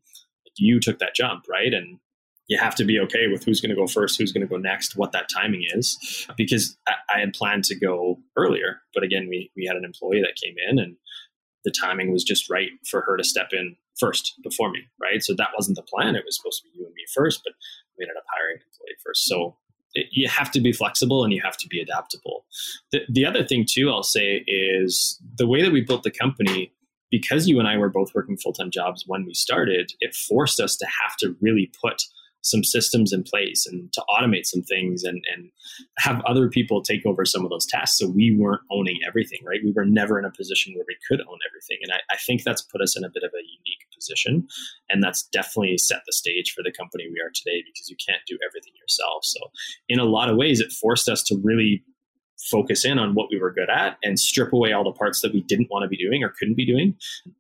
you 0.56 0.80
took 0.80 1.00
that 1.00 1.16
jump, 1.16 1.46
right? 1.50 1.74
And 1.74 2.00
you 2.48 2.58
have 2.58 2.76
to 2.76 2.86
be 2.86 2.98
okay 3.00 3.28
with 3.28 3.44
who's 3.44 3.60
going 3.60 3.76
to 3.76 3.76
go 3.76 3.88
first, 3.88 4.18
who's 4.18 4.32
going 4.32 4.48
to 4.48 4.48
go 4.48 4.58
next, 4.58 4.96
what 4.96 5.12
that 5.12 5.28
timing 5.30 5.66
is. 5.70 6.26
Because 6.38 6.78
I, 6.88 7.20
had 7.20 7.34
planned 7.34 7.66
to 7.66 7.76
go 7.76 8.20
earlier, 8.38 8.82
but 8.94 9.04
again, 9.04 9.28
we 9.30 9.52
we 9.56 9.66
had 9.66 9.76
an 9.76 9.84
employee 9.84 10.22
that 10.22 10.40
came 10.42 10.56
in, 10.70 10.80
and 10.80 10.96
the 11.66 11.72
timing 11.72 12.12
was 12.12 12.24
just 12.24 12.50
right 12.50 12.70
for 12.90 13.02
her 13.02 13.18
to 13.18 13.24
step 13.24 13.50
in 13.52 13.76
first 14.00 14.36
before 14.44 14.72
me, 14.72 14.82
right? 15.02 15.22
So 15.22 15.34
that 15.36 15.50
wasn't 15.58 15.76
the 15.76 15.84
plan. 15.84 16.16
It 16.16 16.24
was 16.26 16.38
supposed 16.38 16.62
to 16.62 16.70
be 16.70 16.78
you 16.80 16.86
and 16.86 16.94
me 16.94 17.04
first, 17.14 17.42
but 17.44 17.54
we 17.98 18.06
ended 18.06 18.18
up 18.18 18.24
hiring 18.32 18.58
an 18.58 18.64
employee 18.72 18.96
first. 19.04 19.26
So 19.26 19.58
it, 19.98 20.08
you 20.12 20.28
have 20.28 20.52
to 20.52 20.62
be 20.62 20.72
flexible 20.72 21.24
and 21.24 21.34
you 21.34 21.42
have 21.44 21.58
to 21.58 21.68
be 21.68 21.80
adaptable. 21.82 22.46
The, 22.92 23.02
the 23.10 23.26
other 23.26 23.44
thing 23.44 23.66
too, 23.68 23.90
I'll 23.90 24.04
say 24.04 24.44
is 24.48 25.20
the 25.38 25.48
way 25.48 25.62
that 25.64 25.72
we 25.72 25.82
built 25.82 26.04
the 26.04 26.12
company 26.12 26.72
because 27.10 27.48
you 27.48 27.58
and 27.60 27.68
I 27.68 27.78
were 27.78 27.90
both 27.90 28.14
working 28.14 28.38
full 28.38 28.54
time 28.54 28.72
jobs 28.72 29.04
when 29.08 29.26
we 29.26 29.34
started, 29.34 29.94
it 30.00 30.14
forced 30.14 30.60
us 30.60 30.76
to 30.78 30.86
have 30.86 31.16
to 31.18 31.36
really 31.42 31.72
put 31.82 32.04
some 32.48 32.64
systems 32.64 33.12
in 33.12 33.24
place 33.24 33.66
and 33.66 33.92
to 33.94 34.04
automate 34.10 34.46
some 34.46 34.62
things 34.62 35.04
and, 35.04 35.24
and 35.34 35.50
have 35.98 36.24
other 36.26 36.50
people 36.50 36.82
take 36.82 37.06
over 37.06 37.26
some 37.26 37.44
of 37.44 37.50
those 37.50 37.66
tasks. 37.66 37.98
So 37.98 38.08
we 38.08 38.36
weren't 38.36 38.62
owning 38.72 39.00
everything, 39.08 39.40
right? 39.46 39.60
We 39.64 39.74
were 39.74 39.86
never 39.86 40.18
in 40.18 40.26
a 40.26 40.32
position 40.32 40.74
where 40.74 40.86
we 40.88 40.98
could 41.08 41.20
own 41.22 41.40
everything. 41.50 41.78
And 41.84 41.92
I, 41.92 42.14
I 42.14 42.18
think 42.26 42.44
that's 42.44 42.62
put 42.62 42.82
us 42.82 42.98
in 42.98 43.04
a 43.04 43.10
bit 43.10 43.24
of 43.24 43.32
a 43.34 43.44
unique 43.44 43.86
position. 43.94 44.48
And 44.90 45.04
that's 45.04 45.24
definitely 45.24 45.78
set 45.78 46.02
the 46.06 46.14
stage 46.14 46.54
for 46.56 46.64
the 46.64 46.72
company 46.72 47.08
we 47.08 47.20
are 47.20 47.32
today 47.34 47.64
because 47.66 47.90
you 47.90 47.98
can't 48.08 48.22
do 48.28 48.38
everything 48.48 48.74
yourself. 48.80 49.26
So 49.26 49.40
in 49.90 50.00
a 50.00 50.06
lot 50.06 50.30
of 50.30 50.38
ways, 50.38 50.60
it 50.60 50.72
forced 50.72 51.10
us 51.10 51.24
to 51.24 51.38
really 51.44 51.84
focus 52.40 52.86
in 52.86 53.00
on 53.00 53.16
what 53.16 53.28
we 53.32 53.40
were 53.40 53.52
good 53.52 53.70
at 53.70 53.98
and 54.04 54.20
strip 54.20 54.54
away 54.54 54.72
all 54.72 54.84
the 54.84 54.92
parts 54.92 55.22
that 55.22 55.34
we 55.34 55.42
didn't 55.42 55.70
want 55.72 55.84
to 55.84 55.90
be 55.90 55.98
doing 55.98 56.24
or 56.24 56.34
couldn't 56.38 56.56
be 56.56 56.66
doing 56.66 56.96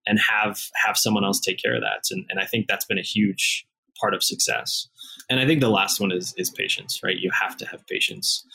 and 0.07 0.19
have 0.19 0.59
have 0.73 0.97
someone 0.97 1.23
else 1.23 1.39
take 1.39 1.61
care 1.61 1.75
of 1.75 1.81
that 1.81 2.03
and, 2.09 2.25
and 2.29 2.39
i 2.39 2.45
think 2.45 2.65
that's 2.67 2.85
been 2.85 2.97
a 2.97 3.03
huge 3.03 3.67
part 3.99 4.13
of 4.13 4.23
success. 4.23 4.87
And 5.29 5.39
i 5.39 5.45
think 5.45 5.61
the 5.61 5.69
last 5.69 5.99
one 5.99 6.11
is 6.11 6.33
is 6.37 6.49
patience 6.49 7.01
right? 7.03 7.17
You 7.17 7.31
have 7.31 7.57
to 7.57 7.65
have 7.67 7.85
patience. 7.87 8.45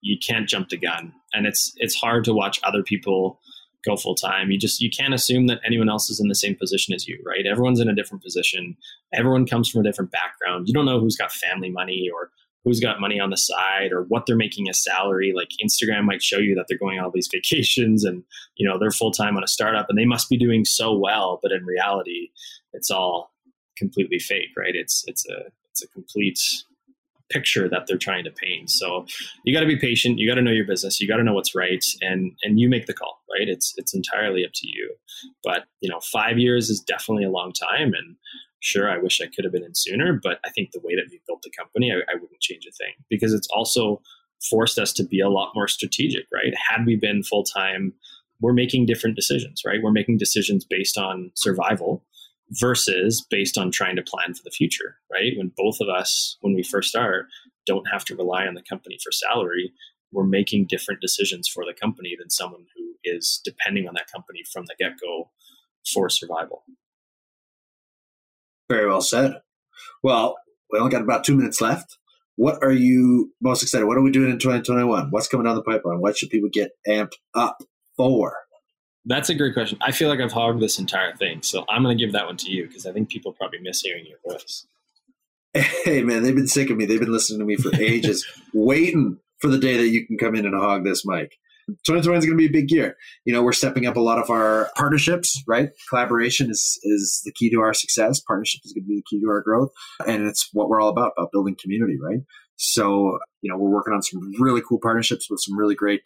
You 0.00 0.18
can't 0.18 0.48
jump 0.48 0.68
the 0.68 0.76
gun. 0.76 1.12
And 1.32 1.46
it's 1.46 1.72
it's 1.76 1.94
hard 1.94 2.24
to 2.24 2.34
watch 2.34 2.60
other 2.62 2.82
people 2.82 3.40
go 3.84 3.96
full 3.96 4.14
time. 4.14 4.50
You 4.50 4.58
just 4.58 4.80
you 4.80 4.90
can't 4.90 5.14
assume 5.14 5.46
that 5.46 5.60
anyone 5.64 5.88
else 5.88 6.10
is 6.10 6.20
in 6.20 6.28
the 6.28 6.34
same 6.34 6.56
position 6.56 6.94
as 6.94 7.06
you 7.06 7.18
right? 7.24 7.46
Everyone's 7.46 7.80
in 7.80 7.88
a 7.88 7.94
different 7.94 8.22
position. 8.22 8.76
Everyone 9.12 9.46
comes 9.46 9.68
from 9.68 9.80
a 9.80 9.84
different 9.84 10.10
background. 10.10 10.68
You 10.68 10.74
don't 10.74 10.86
know 10.86 11.00
who's 11.00 11.16
got 11.16 11.32
family 11.32 11.70
money 11.70 12.08
or 12.12 12.30
who's 12.64 12.80
got 12.80 13.00
money 13.00 13.20
on 13.20 13.30
the 13.30 13.36
side 13.36 13.92
or 13.92 14.04
what 14.04 14.24
they're 14.26 14.36
making 14.36 14.68
a 14.68 14.74
salary. 14.74 15.32
Like 15.36 15.50
Instagram 15.62 16.04
might 16.04 16.22
show 16.22 16.38
you 16.38 16.54
that 16.54 16.64
they're 16.66 16.78
going 16.78 16.98
on 16.98 17.04
all 17.04 17.10
these 17.12 17.28
vacations 17.32 18.04
and 18.04 18.24
you 18.56 18.68
know 18.68 18.78
they're 18.78 18.90
full 18.90 19.12
time 19.12 19.36
on 19.36 19.44
a 19.44 19.48
startup 19.48 19.86
and 19.88 19.98
they 19.98 20.06
must 20.06 20.28
be 20.28 20.36
doing 20.36 20.64
so 20.64 20.96
well, 20.96 21.38
but 21.42 21.52
in 21.52 21.64
reality, 21.64 22.30
it's 22.72 22.90
all 22.90 23.33
completely 23.76 24.18
fake, 24.18 24.50
right? 24.56 24.74
It's 24.74 25.04
it's 25.06 25.28
a 25.28 25.50
it's 25.70 25.82
a 25.82 25.88
complete 25.88 26.38
picture 27.30 27.68
that 27.68 27.86
they're 27.86 27.98
trying 27.98 28.24
to 28.24 28.30
paint. 28.30 28.70
So 28.70 29.06
you 29.44 29.54
got 29.54 29.60
to 29.60 29.66
be 29.66 29.76
patient. 29.76 30.18
You 30.18 30.28
got 30.28 30.34
to 30.34 30.42
know 30.42 30.50
your 30.50 30.66
business. 30.66 31.00
You 31.00 31.08
got 31.08 31.16
to 31.16 31.24
know 31.24 31.34
what's 31.34 31.54
right, 31.54 31.84
and 32.00 32.32
and 32.42 32.60
you 32.60 32.68
make 32.68 32.86
the 32.86 32.94
call, 32.94 33.22
right? 33.38 33.48
It's 33.48 33.74
it's 33.76 33.94
entirely 33.94 34.44
up 34.44 34.52
to 34.54 34.66
you. 34.66 34.94
But 35.42 35.64
you 35.80 35.90
know, 35.90 36.00
five 36.00 36.38
years 36.38 36.70
is 36.70 36.80
definitely 36.80 37.24
a 37.24 37.30
long 37.30 37.52
time, 37.52 37.92
and 37.94 38.16
sure, 38.60 38.90
I 38.90 38.98
wish 38.98 39.20
I 39.20 39.26
could 39.26 39.44
have 39.44 39.52
been 39.52 39.64
in 39.64 39.74
sooner, 39.74 40.18
but 40.22 40.38
I 40.44 40.50
think 40.50 40.70
the 40.72 40.80
way 40.82 40.94
that 40.94 41.08
we 41.10 41.20
built 41.26 41.42
the 41.42 41.50
company, 41.56 41.92
I, 41.92 41.96
I 42.10 42.14
wouldn't 42.14 42.40
change 42.40 42.66
a 42.66 42.72
thing 42.72 42.94
because 43.10 43.34
it's 43.34 43.48
also 43.54 44.00
forced 44.48 44.78
us 44.78 44.92
to 44.94 45.04
be 45.04 45.20
a 45.20 45.28
lot 45.28 45.52
more 45.54 45.68
strategic, 45.68 46.26
right? 46.32 46.52
Had 46.70 46.86
we 46.86 46.96
been 46.96 47.22
full 47.22 47.44
time, 47.44 47.92
we're 48.40 48.52
making 48.52 48.86
different 48.86 49.16
decisions, 49.16 49.62
right? 49.66 49.82
We're 49.82 49.92
making 49.92 50.18
decisions 50.18 50.64
based 50.64 50.98
on 50.98 51.30
survival 51.34 52.04
versus 52.50 53.24
based 53.30 53.58
on 53.58 53.70
trying 53.70 53.96
to 53.96 54.02
plan 54.02 54.34
for 54.34 54.42
the 54.44 54.50
future, 54.50 54.96
right? 55.10 55.32
When 55.36 55.52
both 55.56 55.78
of 55.80 55.88
us, 55.88 56.36
when 56.40 56.54
we 56.54 56.62
first 56.62 56.88
start, 56.88 57.26
don't 57.66 57.86
have 57.90 58.04
to 58.06 58.16
rely 58.16 58.46
on 58.46 58.54
the 58.54 58.62
company 58.62 58.98
for 59.02 59.10
salary, 59.10 59.72
we're 60.12 60.24
making 60.24 60.66
different 60.68 61.00
decisions 61.00 61.48
for 61.48 61.64
the 61.64 61.74
company 61.74 62.14
than 62.18 62.30
someone 62.30 62.66
who 62.76 62.94
is 63.04 63.40
depending 63.44 63.88
on 63.88 63.94
that 63.94 64.10
company 64.12 64.42
from 64.52 64.64
the 64.66 64.76
get 64.78 64.92
go 65.00 65.30
for 65.92 66.08
survival. 66.08 66.64
Very 68.70 68.88
well 68.88 69.00
said. 69.00 69.40
Well, 70.02 70.36
we 70.70 70.78
only 70.78 70.90
got 70.90 71.02
about 71.02 71.24
two 71.24 71.36
minutes 71.36 71.60
left. 71.60 71.98
What 72.36 72.62
are 72.62 72.72
you 72.72 73.32
most 73.40 73.62
excited? 73.62 73.86
What 73.86 73.96
are 73.96 74.02
we 74.02 74.10
doing 74.10 74.30
in 74.30 74.38
2021? 74.38 75.08
What's 75.10 75.28
coming 75.28 75.44
down 75.44 75.54
the 75.54 75.62
pipeline? 75.62 76.00
What 76.00 76.16
should 76.16 76.30
people 76.30 76.48
get 76.52 76.72
amped 76.88 77.14
up 77.34 77.58
for? 77.96 78.43
That's 79.06 79.28
a 79.28 79.34
great 79.34 79.54
question. 79.54 79.78
I 79.82 79.92
feel 79.92 80.08
like 80.08 80.20
I've 80.20 80.32
hogged 80.32 80.60
this 80.60 80.78
entire 80.78 81.14
thing, 81.14 81.42
so 81.42 81.64
I'm 81.68 81.82
going 81.82 81.96
to 81.96 82.02
give 82.02 82.12
that 82.12 82.26
one 82.26 82.36
to 82.38 82.50
you 82.50 82.66
because 82.66 82.86
I 82.86 82.92
think 82.92 83.10
people 83.10 83.32
probably 83.32 83.58
miss 83.60 83.82
hearing 83.82 84.06
your 84.06 84.18
voice. 84.26 84.66
Hey, 85.52 86.02
man, 86.02 86.22
they've 86.22 86.34
been 86.34 86.48
sick 86.48 86.70
of 86.70 86.76
me. 86.76 86.84
They've 86.84 86.98
been 86.98 87.12
listening 87.12 87.38
to 87.38 87.44
me 87.44 87.56
for 87.56 87.74
ages, 87.76 88.26
waiting 88.52 89.18
for 89.38 89.48
the 89.48 89.58
day 89.58 89.76
that 89.76 89.88
you 89.88 90.06
can 90.06 90.18
come 90.18 90.34
in 90.34 90.46
and 90.46 90.54
hog 90.54 90.84
this 90.84 91.06
mic. 91.06 91.38
2020 91.68 92.18
is 92.18 92.26
going 92.26 92.36
to 92.36 92.42
be 92.42 92.46
a 92.46 92.60
big 92.60 92.70
year. 92.70 92.96
You 93.24 93.32
know, 93.32 93.42
we're 93.42 93.52
stepping 93.52 93.86
up 93.86 93.96
a 93.96 94.00
lot 94.00 94.18
of 94.18 94.30
our 94.30 94.70
partnerships, 94.76 95.42
right? 95.46 95.70
Collaboration 95.88 96.50
is 96.50 96.78
is 96.82 97.22
the 97.24 97.32
key 97.32 97.50
to 97.50 97.60
our 97.60 97.72
success. 97.72 98.20
Partnership 98.20 98.60
is 98.64 98.72
going 98.72 98.84
to 98.84 98.88
be 98.88 98.96
the 98.96 99.04
key 99.08 99.20
to 99.20 99.28
our 99.28 99.40
growth, 99.40 99.70
and 100.06 100.26
it's 100.26 100.50
what 100.52 100.68
we're 100.68 100.80
all 100.80 100.90
about 100.90 101.12
about 101.16 101.32
building 101.32 101.56
community, 101.60 101.98
right? 102.00 102.20
So, 102.56 103.18
you 103.40 103.50
know, 103.50 103.58
we're 103.58 103.70
working 103.70 103.94
on 103.94 104.02
some 104.02 104.32
really 104.38 104.62
cool 104.66 104.78
partnerships 104.80 105.28
with 105.28 105.40
some 105.40 105.58
really 105.58 105.74
great 105.74 106.02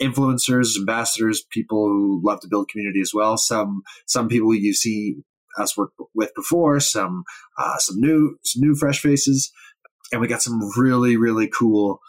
influencers, 0.00 0.76
ambassadors, 0.78 1.44
people 1.50 1.86
who 1.86 2.20
love 2.24 2.40
to 2.40 2.48
build 2.48 2.68
community 2.70 3.00
as 3.00 3.12
well. 3.14 3.36
Some 3.36 3.82
some 4.06 4.28
people 4.28 4.54
you 4.54 4.72
see 4.72 5.16
us 5.58 5.76
work 5.76 5.90
with 6.14 6.34
before, 6.34 6.80
some 6.80 7.24
uh, 7.58 7.76
some 7.78 8.00
new 8.00 8.38
some 8.44 8.62
new 8.62 8.74
fresh 8.74 9.00
faces, 9.00 9.52
and 10.10 10.20
we 10.20 10.28
got 10.28 10.42
some 10.42 10.60
really 10.76 11.16
really 11.16 11.48
cool 11.48 12.00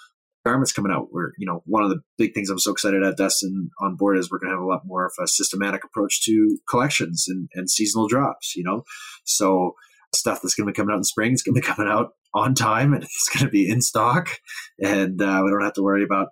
garments 0.46 0.72
coming 0.72 0.91
out. 0.91 1.08
Where 1.12 1.34
you 1.38 1.46
know 1.46 1.62
one 1.65 1.84
of 1.84 1.89
the 1.89 2.02
big 2.17 2.34
things 2.34 2.50
I'm 2.50 2.60
so 2.60 2.72
excited 2.72 3.04
at 3.04 3.17
Dustin 3.17 3.69
on 3.82 3.96
board 3.96 4.17
is 4.17 4.32
we're 4.32 4.39
going 4.39 4.52
to 4.52 4.56
have 4.56 4.63
a 4.63 4.67
lot 4.67 4.86
more 4.86 5.06
of 5.06 5.13
a 5.22 5.28
systematic 5.28 5.84
approach 5.84 6.24
to 6.24 6.58
collections 6.69 7.26
and, 7.28 7.50
and 7.54 7.69
seasonal 7.69 8.08
drops. 8.08 8.56
You 8.56 8.63
know, 8.63 8.84
so 9.26 9.76
stuff 10.15 10.41
that's 10.41 10.56
going 10.56 10.67
to 10.67 10.72
be 10.72 10.76
coming 10.76 10.93
out 10.93 10.98
in 10.98 11.04
spring 11.04 11.34
is 11.34 11.43
going 11.43 11.56
to 11.56 11.62
be 11.62 11.67
coming 11.74 11.91
out 11.91 12.13
on 12.34 12.56
time 12.56 12.93
and 12.93 13.04
it's 13.04 13.30
going 13.34 13.46
to 13.46 13.52
be 13.52 13.69
in 13.69 13.82
stock, 13.82 14.30
and 14.80 15.22
uh, 15.22 15.41
we 15.43 15.52
don't 15.52 15.63
have 15.63 15.74
to 15.74 15.84
worry 15.84 16.04
about 16.04 16.30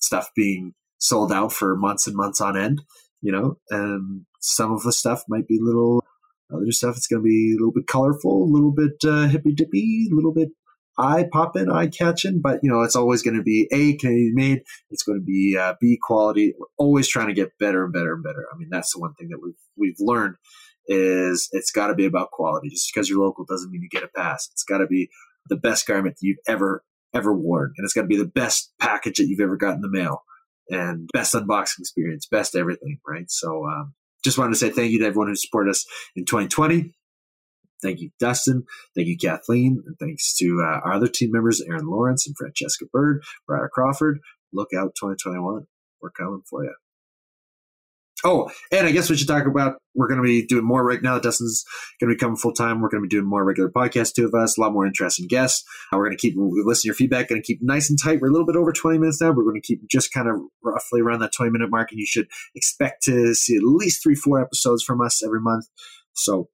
stuff 0.00 0.30
being 0.34 0.74
sold 0.98 1.32
out 1.32 1.52
for 1.52 1.76
months 1.76 2.06
and 2.06 2.16
months 2.16 2.40
on 2.40 2.56
end. 2.56 2.82
You 3.20 3.32
know, 3.32 3.56
and 3.70 4.26
some 4.40 4.72
of 4.72 4.82
the 4.82 4.92
stuff 4.92 5.22
might 5.28 5.48
be 5.48 5.58
little 5.60 6.04
other 6.52 6.70
stuff. 6.72 6.96
It's 6.96 7.06
going 7.06 7.22
to 7.22 7.24
be 7.24 7.52
a 7.52 7.58
little 7.58 7.72
bit 7.72 7.86
colorful, 7.86 8.44
a 8.44 8.52
little 8.52 8.72
bit 8.72 8.96
uh, 9.04 9.28
hippy 9.28 9.54
dippy, 9.54 10.08
a 10.10 10.14
little 10.14 10.34
bit 10.34 10.50
eye 10.98 11.24
popping, 11.32 11.70
eye 11.70 11.88
catching, 11.88 12.40
but 12.40 12.60
you 12.62 12.70
know, 12.70 12.82
it's 12.82 12.96
always 12.96 13.22
going 13.22 13.36
to 13.36 13.42
be 13.42 13.68
A, 13.72 13.96
Canadian 13.96 14.34
made. 14.34 14.62
It's 14.90 15.02
going 15.02 15.18
to 15.18 15.24
be 15.24 15.56
uh, 15.58 15.74
B 15.80 15.98
quality. 16.00 16.54
We're 16.58 16.66
always 16.76 17.08
trying 17.08 17.28
to 17.28 17.34
get 17.34 17.58
better 17.58 17.84
and 17.84 17.92
better 17.92 18.14
and 18.14 18.22
better. 18.22 18.46
I 18.52 18.56
mean, 18.56 18.68
that's 18.70 18.92
the 18.92 19.00
one 19.00 19.14
thing 19.14 19.28
that 19.30 19.40
we've, 19.42 19.54
we've 19.76 19.96
learned 19.98 20.36
is 20.86 21.48
it's 21.52 21.70
got 21.70 21.88
to 21.88 21.94
be 21.94 22.06
about 22.06 22.30
quality. 22.30 22.68
Just 22.68 22.90
because 22.92 23.08
you're 23.08 23.24
local 23.24 23.44
doesn't 23.44 23.70
mean 23.70 23.82
you 23.82 23.88
get 23.88 24.04
a 24.04 24.08
pass. 24.08 24.48
It's 24.52 24.64
got 24.64 24.78
to 24.78 24.86
be 24.86 25.08
the 25.48 25.56
best 25.56 25.86
garment 25.86 26.16
that 26.16 26.26
you've 26.26 26.38
ever, 26.46 26.84
ever 27.14 27.32
worn. 27.32 27.72
And 27.76 27.84
it's 27.84 27.94
got 27.94 28.02
to 28.02 28.08
be 28.08 28.16
the 28.16 28.24
best 28.24 28.72
package 28.80 29.18
that 29.18 29.26
you've 29.26 29.40
ever 29.40 29.56
got 29.56 29.74
in 29.74 29.80
the 29.80 29.90
mail 29.90 30.22
and 30.70 31.08
best 31.12 31.34
unboxing 31.34 31.80
experience, 31.80 32.26
best 32.26 32.56
everything. 32.56 32.98
Right. 33.06 33.30
So, 33.30 33.64
um, 33.66 33.94
just 34.24 34.38
wanted 34.38 34.52
to 34.52 34.58
say 34.58 34.70
thank 34.70 34.90
you 34.90 35.00
to 35.00 35.06
everyone 35.06 35.28
who 35.28 35.36
supported 35.36 35.70
us 35.70 35.84
in 36.16 36.24
2020. 36.24 36.94
Thank 37.82 38.00
you, 38.00 38.10
Dustin. 38.18 38.64
Thank 38.94 39.08
you, 39.08 39.18
Kathleen. 39.18 39.82
And 39.86 39.96
thanks 40.00 40.34
to 40.38 40.64
uh, 40.64 40.80
our 40.86 40.94
other 40.94 41.08
team 41.08 41.30
members, 41.30 41.60
Aaron 41.60 41.86
Lawrence 41.86 42.26
and 42.26 42.34
Francesca 42.34 42.86
Bird, 42.90 43.22
Brad 43.46 43.68
Crawford. 43.70 44.20
Look 44.54 44.68
out 44.74 44.94
2021. 44.98 45.66
We're 46.00 46.10
coming 46.10 46.42
for 46.48 46.64
you. 46.64 46.74
Oh, 48.26 48.50
and 48.72 48.86
I 48.86 48.92
guess 48.92 49.10
we 49.10 49.16
should 49.16 49.28
talk 49.28 49.46
about 49.46 49.76
we're 49.94 50.08
going 50.08 50.20
to 50.20 50.24
be 50.24 50.46
doing 50.46 50.64
more 50.64 50.82
right 50.82 51.02
now. 51.02 51.18
Dustin's 51.18 51.62
going 52.00 52.08
to 52.08 52.14
be 52.14 52.18
coming 52.18 52.36
full 52.36 52.54
time. 52.54 52.80
We're 52.80 52.88
going 52.88 53.02
to 53.02 53.06
be 53.06 53.14
doing 53.14 53.28
more 53.28 53.44
regular 53.44 53.70
podcasts, 53.70 54.14
two 54.14 54.24
of 54.24 54.32
us, 54.32 54.56
a 54.56 54.62
lot 54.62 54.72
more 54.72 54.86
interesting 54.86 55.26
guests. 55.28 55.62
Uh, 55.92 55.98
we're 55.98 56.06
going 56.06 56.16
to 56.16 56.20
keep 56.20 56.34
listening 56.36 56.74
to 56.74 56.86
your 56.86 56.94
feedback, 56.94 57.28
going 57.28 57.40
to 57.40 57.46
keep 57.46 57.60
nice 57.62 57.90
and 57.90 57.98
tight. 58.02 58.20
We're 58.20 58.28
a 58.28 58.32
little 58.32 58.46
bit 58.46 58.56
over 58.56 58.72
20 58.72 58.98
minutes 58.98 59.20
now. 59.20 59.28
We're 59.28 59.44
going 59.44 59.60
to 59.60 59.66
keep 59.66 59.86
just 59.90 60.10
kind 60.10 60.28
of 60.28 60.36
roughly 60.62 61.02
around 61.02 61.20
that 61.20 61.34
20 61.34 61.52
minute 61.52 61.70
mark, 61.70 61.90
and 61.90 62.00
you 62.00 62.06
should 62.06 62.26
expect 62.54 63.02
to 63.04 63.34
see 63.34 63.56
at 63.56 63.62
least 63.62 64.02
three, 64.02 64.14
four 64.14 64.40
episodes 64.40 64.82
from 64.82 65.02
us 65.02 65.22
every 65.22 65.40
month. 65.40 65.66
So 66.14 66.48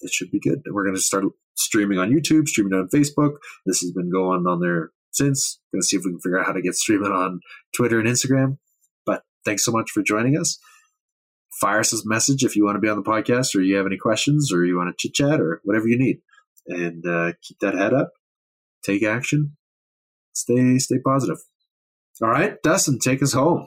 it 0.00 0.12
should 0.12 0.32
be 0.32 0.40
good. 0.40 0.62
We're 0.66 0.84
going 0.84 0.96
to 0.96 1.00
start 1.00 1.24
streaming 1.54 1.98
on 1.98 2.10
YouTube, 2.10 2.48
streaming 2.48 2.72
on 2.72 2.88
Facebook. 2.88 3.36
This 3.66 3.80
has 3.80 3.92
been 3.92 4.10
going 4.10 4.46
on 4.46 4.60
there 4.60 4.90
since. 5.12 5.60
Going 5.72 5.82
to 5.82 5.86
see 5.86 5.96
if 5.96 6.02
we 6.04 6.10
can 6.10 6.20
figure 6.20 6.40
out 6.40 6.46
how 6.46 6.52
to 6.52 6.62
get 6.62 6.74
streaming 6.74 7.12
on 7.12 7.40
Twitter 7.76 8.00
and 8.00 8.08
Instagram. 8.08 8.58
But 9.06 9.22
thanks 9.44 9.64
so 9.64 9.70
much 9.70 9.90
for 9.90 10.02
joining 10.02 10.36
us. 10.36 10.58
Fire 11.60 11.80
us 11.80 11.92
a 11.92 12.08
message 12.08 12.44
if 12.44 12.56
you 12.56 12.64
want 12.64 12.76
to 12.76 12.80
be 12.80 12.88
on 12.88 12.96
the 12.96 13.02
podcast 13.02 13.54
or 13.54 13.60
you 13.60 13.76
have 13.76 13.86
any 13.86 13.96
questions 13.96 14.52
or 14.52 14.64
you 14.64 14.76
want 14.76 14.88
to 14.88 14.94
chit 14.98 15.14
chat 15.14 15.40
or 15.40 15.60
whatever 15.64 15.88
you 15.88 15.98
need. 15.98 16.20
And 16.66 17.06
uh, 17.06 17.32
keep 17.42 17.58
that 17.60 17.74
head 17.74 17.94
up. 17.94 18.12
Take 18.84 19.02
action. 19.02 19.56
Stay 20.34 20.78
stay 20.78 20.98
positive. 21.04 21.38
All 22.22 22.28
right, 22.28 22.60
Dustin, 22.62 22.98
take 22.98 23.22
us 23.22 23.32
home. 23.32 23.66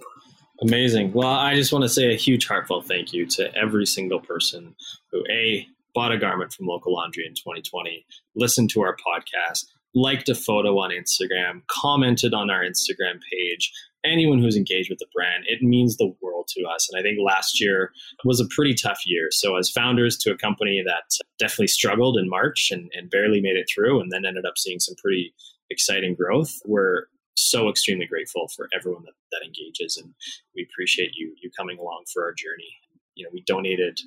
Amazing. 0.62 1.14
Well, 1.14 1.28
I 1.28 1.56
just 1.56 1.74
want 1.74 1.84
to 1.84 1.90
say 1.90 2.14
a 2.14 2.18
huge 2.18 2.48
heartfelt 2.48 2.88
thank 2.88 3.14
you 3.14 3.26
to 3.28 3.54
every 3.56 3.86
single 3.86 4.20
person 4.20 4.76
who 5.12 5.24
a 5.30 5.66
bought 5.94 6.12
a 6.12 6.18
garment 6.18 6.54
from 6.54 6.68
local 6.68 6.94
laundry 6.94 7.26
in 7.26 7.34
2020, 7.34 8.06
listened 8.36 8.70
to 8.72 8.82
our 8.82 8.96
podcast, 8.96 9.66
liked 9.94 10.30
a 10.30 10.36
photo 10.36 10.78
on 10.80 10.92
Instagram, 10.92 11.62
commented 11.68 12.34
on 12.34 12.50
our 12.50 12.64
Instagram 12.64 13.20
page. 13.32 13.72
Anyone 14.04 14.40
who's 14.40 14.58
engaged 14.58 14.90
with 14.90 15.00
the 15.00 15.08
brand, 15.14 15.44
it 15.48 15.62
means 15.62 15.98
the 15.98 16.14
world 16.22 16.48
to 16.50 16.64
us. 16.64 16.90
And 16.90 17.00
I 17.00 17.04
think 17.04 17.20
last 17.24 17.62
year 17.62 17.92
was 18.26 18.40
a 18.40 18.48
pretty 18.48 18.74
tough 18.74 19.02
year. 19.06 19.28
So, 19.32 19.58
as 19.58 19.70
founders 19.70 20.18
to 20.20 20.32
a 20.32 20.38
company 20.38 20.84
that 20.86 21.04
definitely 21.38 21.68
struggled 21.68 22.18
in 22.18 22.30
March 22.30 22.70
and, 22.72 22.90
and 22.94 23.10
barely 23.10 23.42
made 23.42 23.58
it 23.58 23.70
through, 23.74 24.02
and 24.02 24.12
then 24.12 24.26
ended 24.26 24.46
up 24.46 24.58
seeing 24.58 24.80
some 24.80 24.96
pretty 24.96 25.34
exciting 25.70 26.16
growth, 26.16 26.52
we're 26.66 27.06
so 27.36 27.70
extremely 27.70 28.06
grateful 28.06 28.48
for 28.56 28.68
everyone 28.76 29.04
that, 29.04 29.14
that 29.32 29.46
engages. 29.46 29.98
And 29.98 30.14
we 30.56 30.68
appreciate 30.70 31.12
you, 31.16 31.34
you 31.42 31.50
coming 31.58 31.78
along 31.80 32.04
for 32.12 32.24
our 32.24 32.34
journey 32.34 32.76
you 33.16 33.24
know, 33.24 33.30
we 33.34 33.44
donated 33.46 34.00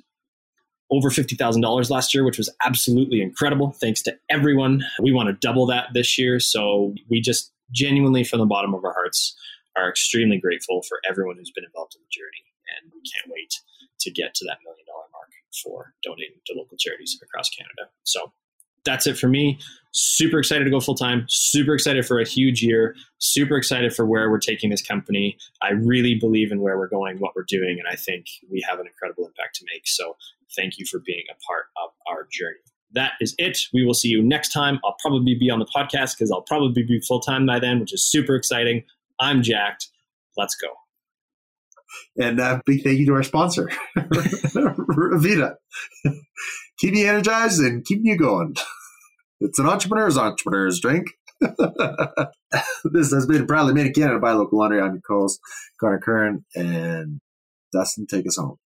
over 0.91 1.09
$50,000 1.09 1.89
last 1.89 2.13
year, 2.13 2.23
which 2.23 2.37
was 2.37 2.53
absolutely 2.63 3.21
incredible. 3.21 3.75
Thanks 3.79 4.01
to 4.03 4.15
everyone. 4.29 4.83
We 5.01 5.11
want 5.11 5.27
to 5.27 5.33
double 5.33 5.65
that 5.67 5.87
this 5.93 6.17
year. 6.17 6.39
So 6.39 6.93
we 7.09 7.21
just 7.21 7.51
genuinely, 7.71 8.23
from 8.23 8.39
the 8.39 8.45
bottom 8.45 8.73
of 8.73 8.83
our 8.85 8.93
hearts, 8.93 9.35
are 9.77 9.89
extremely 9.89 10.39
grateful 10.39 10.81
for 10.83 10.99
everyone 11.07 11.37
who's 11.37 11.51
been 11.51 11.65
involved 11.65 11.95
in 11.95 12.01
the 12.01 12.11
journey. 12.11 12.43
And 12.77 12.91
we 12.93 13.01
can't 13.01 13.31
wait 13.31 13.53
to 14.01 14.11
get 14.11 14.33
to 14.35 14.45
that 14.45 14.59
million 14.63 14.85
dollar 14.85 15.05
mark 15.11 15.31
for 15.63 15.93
donating 16.03 16.41
to 16.47 16.53
local 16.55 16.77
charities 16.77 17.17
across 17.21 17.49
Canada. 17.49 17.91
So 18.03 18.31
that's 18.85 19.07
it 19.07 19.17
for 19.17 19.27
me. 19.27 19.59
Super 19.91 20.39
excited 20.39 20.63
to 20.63 20.69
go 20.69 20.79
full 20.79 20.95
time. 20.95 21.25
Super 21.27 21.73
excited 21.73 22.05
for 22.05 22.19
a 22.19 22.27
huge 22.27 22.61
year. 22.61 22.95
Super 23.17 23.57
excited 23.57 23.93
for 23.93 24.05
where 24.05 24.29
we're 24.29 24.39
taking 24.39 24.69
this 24.69 24.81
company. 24.81 25.37
I 25.61 25.71
really 25.71 26.15
believe 26.15 26.51
in 26.51 26.61
where 26.61 26.77
we're 26.77 26.89
going, 26.89 27.17
what 27.17 27.35
we're 27.35 27.45
doing, 27.47 27.77
and 27.79 27.87
I 27.91 27.95
think 27.95 28.25
we 28.49 28.63
have 28.69 28.79
an 28.79 28.85
incredible 28.85 29.25
impact 29.25 29.55
to 29.55 29.65
make. 29.73 29.87
So 29.87 30.15
thank 30.55 30.77
you 30.77 30.85
for 30.85 30.99
being 30.99 31.23
a 31.31 31.35
part 31.45 31.65
of 31.83 31.91
our 32.07 32.27
journey. 32.31 32.59
That 32.91 33.13
is 33.19 33.35
it. 33.37 33.57
We 33.73 33.83
will 33.83 33.93
see 33.93 34.07
you 34.09 34.21
next 34.21 34.53
time. 34.53 34.79
I'll 34.85 34.95
probably 35.01 35.35
be 35.35 35.49
on 35.49 35.59
the 35.59 35.65
podcast 35.65 36.17
because 36.17 36.31
I'll 36.31 36.43
probably 36.43 36.83
be 36.83 37.01
full 37.01 37.19
time 37.19 37.45
by 37.45 37.59
then, 37.59 37.79
which 37.79 37.93
is 37.93 38.09
super 38.09 38.35
exciting. 38.35 38.83
I'm 39.19 39.43
jacked. 39.43 39.87
Let's 40.37 40.55
go. 40.55 40.67
And 42.17 42.39
uh, 42.39 42.61
big 42.65 42.83
thank 42.83 42.99
you 42.99 43.05
to 43.07 43.13
our 43.13 43.23
sponsor, 43.23 43.69
Revita. 43.97 45.55
Keep 46.77 46.95
you 46.95 47.07
energized 47.07 47.61
and 47.61 47.85
keep 47.85 47.99
you 48.03 48.17
going. 48.17 48.55
It's 49.39 49.59
an 49.59 49.67
entrepreneur's 49.67 50.17
entrepreneur's 50.17 50.79
drink. 50.79 51.07
this 51.39 53.13
has 53.13 53.25
been 53.27 53.45
proudly 53.45 53.73
made 53.73 53.87
in 53.87 53.93
Canada 53.93 54.19
by 54.19 54.31
Local 54.31 54.59
Laundry. 54.59 54.81
I'm 54.81 54.93
your 54.93 55.01
host, 55.07 55.39
Connor 55.79 55.99
Curran, 55.99 56.45
and 56.55 57.19
Dustin, 57.73 58.07
take 58.07 58.27
us 58.27 58.37
home. 58.37 58.57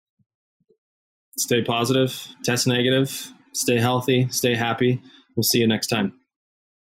Stay 1.37 1.63
positive, 1.63 2.27
test 2.43 2.67
negative, 2.67 3.31
stay 3.53 3.77
healthy, 3.77 4.27
stay 4.29 4.55
happy. 4.55 5.01
We'll 5.35 5.43
see 5.43 5.59
you 5.59 5.67
next 5.67 5.87
time. 5.87 6.18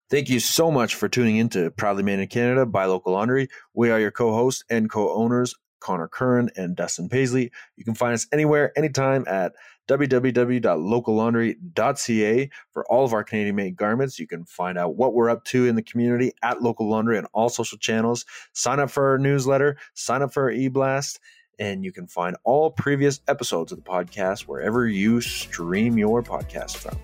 Thank 0.09 0.29
you 0.29 0.39
so 0.39 0.71
much 0.71 0.95
for 0.95 1.07
tuning 1.07 1.37
in 1.37 1.49
to 1.49 1.69
Proudly 1.69 2.01
Made 2.01 2.17
in 2.19 2.27
Canada 2.27 2.65
by 2.65 2.85
Local 2.85 3.13
Laundry. 3.13 3.47
We 3.75 3.91
are 3.91 3.99
your 3.99 4.09
co 4.09 4.33
hosts 4.33 4.63
and 4.67 4.89
co 4.89 5.13
owners, 5.13 5.53
Connor 5.79 6.07
Curran 6.07 6.49
and 6.55 6.75
Dustin 6.75 7.09
Paisley. 7.09 7.51
You 7.75 7.85
can 7.85 7.93
find 7.93 8.15
us 8.15 8.25
anywhere, 8.31 8.75
anytime 8.75 9.23
at 9.27 9.53
www.locallaundry.ca 9.87 12.49
for 12.71 12.91
all 12.91 13.05
of 13.05 13.13
our 13.13 13.23
Canadian 13.23 13.55
made 13.55 13.75
garments. 13.75 14.17
You 14.17 14.25
can 14.25 14.45
find 14.45 14.79
out 14.79 14.95
what 14.95 15.13
we're 15.13 15.29
up 15.29 15.43
to 15.45 15.67
in 15.67 15.75
the 15.75 15.83
community 15.83 16.31
at 16.41 16.59
Local 16.61 16.89
Laundry 16.89 17.19
on 17.19 17.25
all 17.33 17.49
social 17.49 17.77
channels. 17.77 18.25
Sign 18.53 18.79
up 18.79 18.89
for 18.89 19.11
our 19.11 19.19
newsletter, 19.19 19.77
sign 19.93 20.23
up 20.23 20.33
for 20.33 20.41
our 20.43 20.51
e 20.51 20.69
blast, 20.69 21.19
and 21.59 21.83
you 21.83 21.91
can 21.91 22.07
find 22.07 22.35
all 22.43 22.71
previous 22.71 23.21
episodes 23.27 23.71
of 23.71 23.77
the 23.77 23.89
podcast 23.89 24.47
wherever 24.47 24.87
you 24.87 25.21
stream 25.21 25.99
your 25.99 26.23
podcast 26.23 26.77
from. 26.77 26.97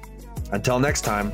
Until 0.52 0.80
next 0.80 1.02
time. 1.02 1.32